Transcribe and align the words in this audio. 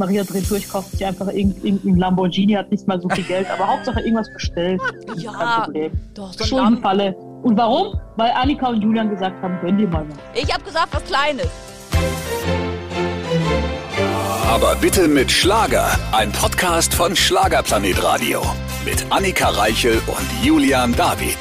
Maria 0.00 0.24
dreht 0.24 0.50
durch, 0.50 0.66
kauft 0.68 0.92
sich 0.92 1.04
einfach 1.04 1.28
irgendein 1.28 1.96
Lamborghini, 1.96 2.54
hat 2.54 2.70
nicht 2.70 2.88
mal 2.88 2.98
so 3.00 3.08
viel 3.10 3.24
Geld, 3.24 3.46
aber 3.50 3.68
Hauptsache 3.68 4.00
irgendwas 4.00 4.32
bestellt. 4.32 4.80
Ja, 5.16 5.32
Kein 5.32 5.62
Problem. 5.64 5.92
doch, 6.14 6.32
so 6.32 6.44
Schuldenfalle. 6.44 7.14
Und 7.42 7.56
warum? 7.58 8.00
Weil 8.16 8.30
Annika 8.30 8.68
und 8.68 8.80
Julian 8.80 9.10
gesagt 9.10 9.42
haben, 9.42 9.58
gönn 9.60 9.76
dir 9.76 9.88
mal 9.88 10.06
was. 10.08 10.16
Ich 10.42 10.52
habe 10.52 10.64
gesagt, 10.64 10.88
was 10.92 11.04
Kleines. 11.04 11.48
Aber 14.48 14.74
bitte 14.76 15.08
mit 15.08 15.30
Schlager. 15.30 15.86
Ein 16.12 16.32
Podcast 16.32 16.94
von 16.94 17.14
Schlagerplanet 17.14 18.02
Radio. 18.02 18.40
Mit 18.84 19.04
Annika 19.10 19.48
Reichel 19.50 20.00
und 20.06 20.44
Julian 20.46 20.94
David. 20.96 21.36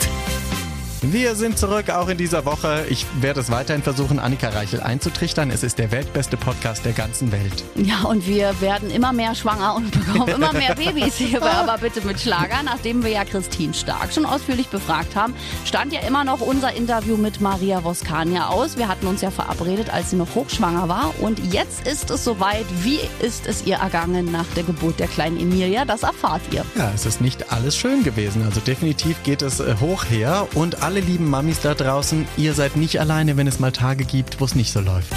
Wir 1.02 1.36
sind 1.36 1.57
zurück, 1.57 1.89
auch 1.91 2.09
in 2.09 2.18
dieser 2.18 2.43
Woche. 2.43 2.86
Ich 2.89 3.05
werde 3.21 3.39
es 3.39 3.49
weiterhin 3.49 3.81
versuchen, 3.81 4.20
Annika 4.20 4.49
Reichel 4.49 4.81
einzutrichtern. 4.81 5.49
Es 5.49 5.63
ist 5.63 5.79
der 5.79 5.91
weltbeste 5.91 6.36
Podcast 6.36 6.84
der 6.84 6.91
ganzen 6.91 7.31
Welt. 7.31 7.63
Ja, 7.75 8.02
und 8.02 8.27
wir 8.27 8.59
werden 8.59 8.91
immer 8.91 9.13
mehr 9.13 9.34
schwanger 9.34 9.75
und 9.75 9.91
bekommen 9.91 10.27
immer 10.27 10.52
mehr 10.52 10.75
Babys 10.75 11.16
hier 11.17 11.39
bei 11.39 11.52
Aber 11.52 11.77
bitte 11.77 12.05
mit 12.05 12.20
Schlager. 12.20 12.63
Nachdem 12.66 13.02
wir 13.02 13.12
ja 13.12 13.23
Christine 13.23 13.73
Stark 13.73 14.12
schon 14.12 14.25
ausführlich 14.25 14.67
befragt 14.67 15.16
haben, 15.16 15.34
stand 15.63 15.94
ja 15.94 16.02
immer 16.02 16.25
noch 16.25 16.41
unser 16.41 16.73
Interview 16.73 17.16
mit 17.16 17.39
Maria 17.39 17.81
Voskania 17.81 18.47
aus. 18.47 18.75
Wir 18.77 18.89
hatten 18.89 19.08
uns 19.08 19.22
ja 19.22 19.31
verabredet, 19.31 19.89
als 19.94 20.09
sie 20.09 20.17
noch 20.17 20.36
hochschwanger 20.36 20.89
war. 20.89 21.13
Und 21.22 21.39
jetzt 21.53 21.88
ist 21.88 22.11
es 22.11 22.25
soweit. 22.25 22.66
Wie 22.84 23.00
ist 23.22 23.47
es 23.47 23.66
ihr 23.66 23.77
ergangen 23.77 24.34
nach 24.34 24.47
der 24.58 24.63
Geburt 24.63 25.00
der 25.00 25.08
kleinen 25.08 25.39
Emilia? 25.39 25.86
Das 25.86 26.03
erfahrt 26.03 26.41
ihr. 26.52 26.66
Ja, 26.75 26.91
es 26.94 27.05
ist 27.05 27.22
nicht 27.22 27.53
alles 27.53 27.77
schön 27.77 28.03
gewesen. 28.03 28.44
Also 28.44 28.59
definitiv 28.59 29.23
geht 29.23 29.41
es 29.41 29.61
äh, 29.61 29.75
hoch 29.80 30.03
her. 30.03 30.45
Und 30.55 30.84
alle 30.89 31.02
lieben 31.02 31.29
Mamis 31.29 31.61
da 31.61 31.75
draußen, 31.75 32.27
ihr 32.35 32.55
seid 32.55 32.75
nicht 32.75 32.99
alleine, 32.99 33.38
wenn 33.38 33.45
es 33.45 33.59
mal 33.59 33.71
Tage 33.71 34.05
gibt, 34.05 34.41
wo 34.41 34.45
es 34.45 34.55
nicht 34.55 34.71
so 34.73 34.80
läuft. 34.80 35.13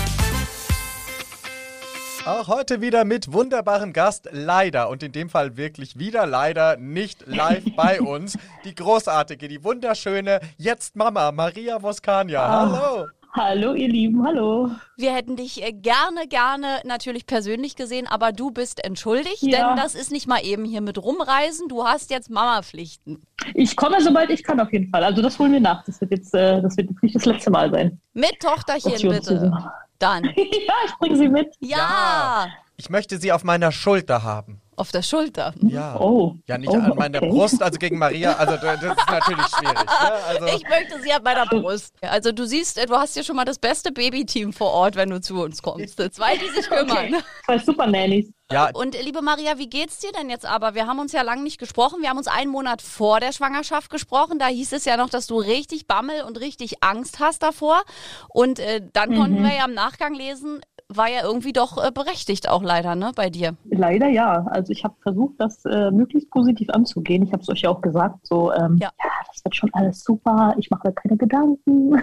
Auch 2.26 2.46
heute 2.48 2.82
wieder 2.82 3.06
mit 3.06 3.32
wunderbarem 3.32 3.94
Gast, 3.94 4.28
leider 4.32 4.90
und 4.90 5.02
in 5.02 5.12
dem 5.12 5.30
Fall 5.30 5.56
wirklich 5.56 5.98
wieder 5.98 6.26
leider 6.26 6.76
nicht 6.76 7.26
live 7.26 7.64
bei 7.76 8.02
uns, 8.02 8.36
die 8.66 8.74
großartige, 8.74 9.48
die 9.48 9.64
wunderschöne, 9.64 10.40
jetzt 10.58 10.94
Mama, 10.94 11.32
Maria 11.32 11.82
Voskania. 11.82 12.46
Hallo! 12.46 13.08
Hallo, 13.34 13.72
ihr 13.72 13.88
Lieben, 13.88 14.26
hallo. 14.26 14.70
Wir 14.98 15.14
hätten 15.14 15.36
dich 15.36 15.62
äh, 15.62 15.72
gerne, 15.72 16.28
gerne 16.28 16.80
natürlich 16.84 17.24
persönlich 17.26 17.76
gesehen, 17.76 18.06
aber 18.06 18.30
du 18.30 18.50
bist 18.50 18.84
entschuldigt, 18.84 19.40
Ja. 19.42 19.68
denn 19.68 19.76
das 19.82 19.94
ist 19.94 20.12
nicht 20.12 20.26
mal 20.28 20.44
eben 20.44 20.66
hier 20.66 20.82
mit 20.82 20.98
rumreisen. 21.02 21.66
Du 21.68 21.84
hast 21.84 22.10
jetzt 22.10 22.28
Mama-Pflichten. 22.28 23.22
Ich 23.54 23.74
komme, 23.74 24.02
sobald 24.02 24.28
ich 24.28 24.42
kann, 24.42 24.60
auf 24.60 24.70
jeden 24.70 24.90
Fall. 24.90 25.02
Also 25.02 25.22
das 25.22 25.38
holen 25.38 25.52
wir 25.52 25.60
nach. 25.60 25.82
Das 25.84 25.98
wird 26.02 26.10
jetzt, 26.10 26.34
äh, 26.34 26.60
das 26.60 26.76
wird 26.76 26.90
nicht 27.02 27.14
das 27.14 27.24
letzte 27.24 27.50
Mal 27.50 27.70
sein. 27.70 27.98
Mit 28.12 28.38
Tochterchen 28.40 29.10
bitte. 29.10 29.50
Dann. 29.98 30.24
ja, 30.36 30.74
ich 30.86 30.92
bringe 30.98 31.16
sie 31.16 31.28
mit. 31.28 31.54
Ja, 31.60 32.48
Ich 32.76 32.90
möchte 32.90 33.16
sie 33.18 33.32
auf 33.32 33.44
meiner 33.44 33.72
Schulter 33.72 34.22
haben. 34.24 34.60
Auf 34.82 34.90
der 34.90 35.02
Schulter. 35.02 35.54
Ja. 35.62 35.96
Oh. 36.00 36.34
Ja, 36.48 36.58
nicht 36.58 36.68
oh, 36.68 36.74
an 36.74 36.96
meiner 36.96 37.22
okay. 37.22 37.30
Brust, 37.30 37.62
also 37.62 37.78
gegen 37.78 37.98
Maria. 37.98 38.32
Also 38.34 38.56
das 38.56 38.82
ist 38.82 39.08
natürlich 39.08 39.46
schwierig. 39.46 39.78
Ne? 39.78 40.12
Also, 40.28 40.46
Ich 40.46 40.68
möchte 40.68 41.00
sie 41.00 41.12
an 41.12 41.22
meiner 41.22 41.46
Brust. 41.46 41.94
Also 42.00 42.32
du 42.32 42.44
siehst, 42.46 42.78
äh, 42.78 42.86
du 42.86 42.96
hast 42.96 43.14
hier 43.14 43.22
schon 43.22 43.36
mal 43.36 43.44
das 43.44 43.60
beste 43.60 43.92
Babyteam 43.92 44.52
vor 44.52 44.72
Ort, 44.72 44.96
wenn 44.96 45.10
du 45.10 45.20
zu 45.20 45.40
uns 45.40 45.62
kommst. 45.62 46.00
Zwei, 46.12 46.36
die 46.36 46.48
sich 46.48 46.68
kümmern. 46.68 47.14
Okay. 47.14 47.22
Zwei 47.46 47.58
Super 47.58 47.86
Nannies. 47.86 48.32
ja, 48.50 48.70
Und 48.74 48.96
äh, 48.96 49.02
liebe 49.02 49.22
Maria, 49.22 49.56
wie 49.56 49.70
geht's 49.70 50.00
dir 50.00 50.10
denn 50.10 50.28
jetzt 50.28 50.44
aber? 50.44 50.74
Wir 50.74 50.88
haben 50.88 50.98
uns 50.98 51.12
ja 51.12 51.22
lange 51.22 51.42
nicht 51.44 51.58
gesprochen. 51.58 52.02
Wir 52.02 52.10
haben 52.10 52.18
uns 52.18 52.26
einen 52.26 52.50
Monat 52.50 52.82
vor 52.82 53.20
der 53.20 53.30
Schwangerschaft 53.32 53.88
gesprochen. 53.88 54.40
Da 54.40 54.48
hieß 54.48 54.72
es 54.72 54.84
ja 54.84 54.96
noch, 54.96 55.10
dass 55.10 55.28
du 55.28 55.38
richtig 55.38 55.86
Bammel 55.86 56.22
und 56.22 56.40
richtig 56.40 56.82
Angst 56.82 57.20
hast 57.20 57.44
davor. 57.44 57.82
Und 58.28 58.58
äh, 58.58 58.80
dann 58.92 59.16
konnten 59.16 59.44
wir 59.44 59.54
ja 59.54 59.64
im 59.66 59.74
Nachgang 59.74 60.14
lesen, 60.14 60.60
war 60.96 61.08
ja 61.08 61.22
irgendwie 61.22 61.52
doch 61.52 61.82
äh, 61.82 61.90
berechtigt 61.90 62.48
auch 62.48 62.62
leider, 62.62 62.94
ne, 62.94 63.12
bei 63.14 63.30
dir. 63.30 63.56
Leider 63.70 64.08
ja. 64.08 64.46
Also 64.46 64.72
ich 64.72 64.84
habe 64.84 64.94
versucht, 65.02 65.34
das 65.38 65.64
äh, 65.64 65.90
möglichst 65.90 66.30
positiv 66.30 66.68
anzugehen. 66.70 67.22
Ich 67.22 67.32
habe 67.32 67.42
es 67.42 67.48
euch 67.48 67.62
ja 67.62 67.70
auch 67.70 67.80
gesagt, 67.80 68.26
so 68.26 68.52
ähm, 68.52 68.76
Ja. 68.80 68.90
ja. 69.02 69.10
das 69.28 69.44
wird 69.44 69.56
schon 69.56 69.70
alles 69.72 70.02
super. 70.04 70.54
Ich 70.58 70.70
mache 70.70 70.88
mir 70.88 70.94
keine 70.94 71.16
Gedanken. 71.16 72.02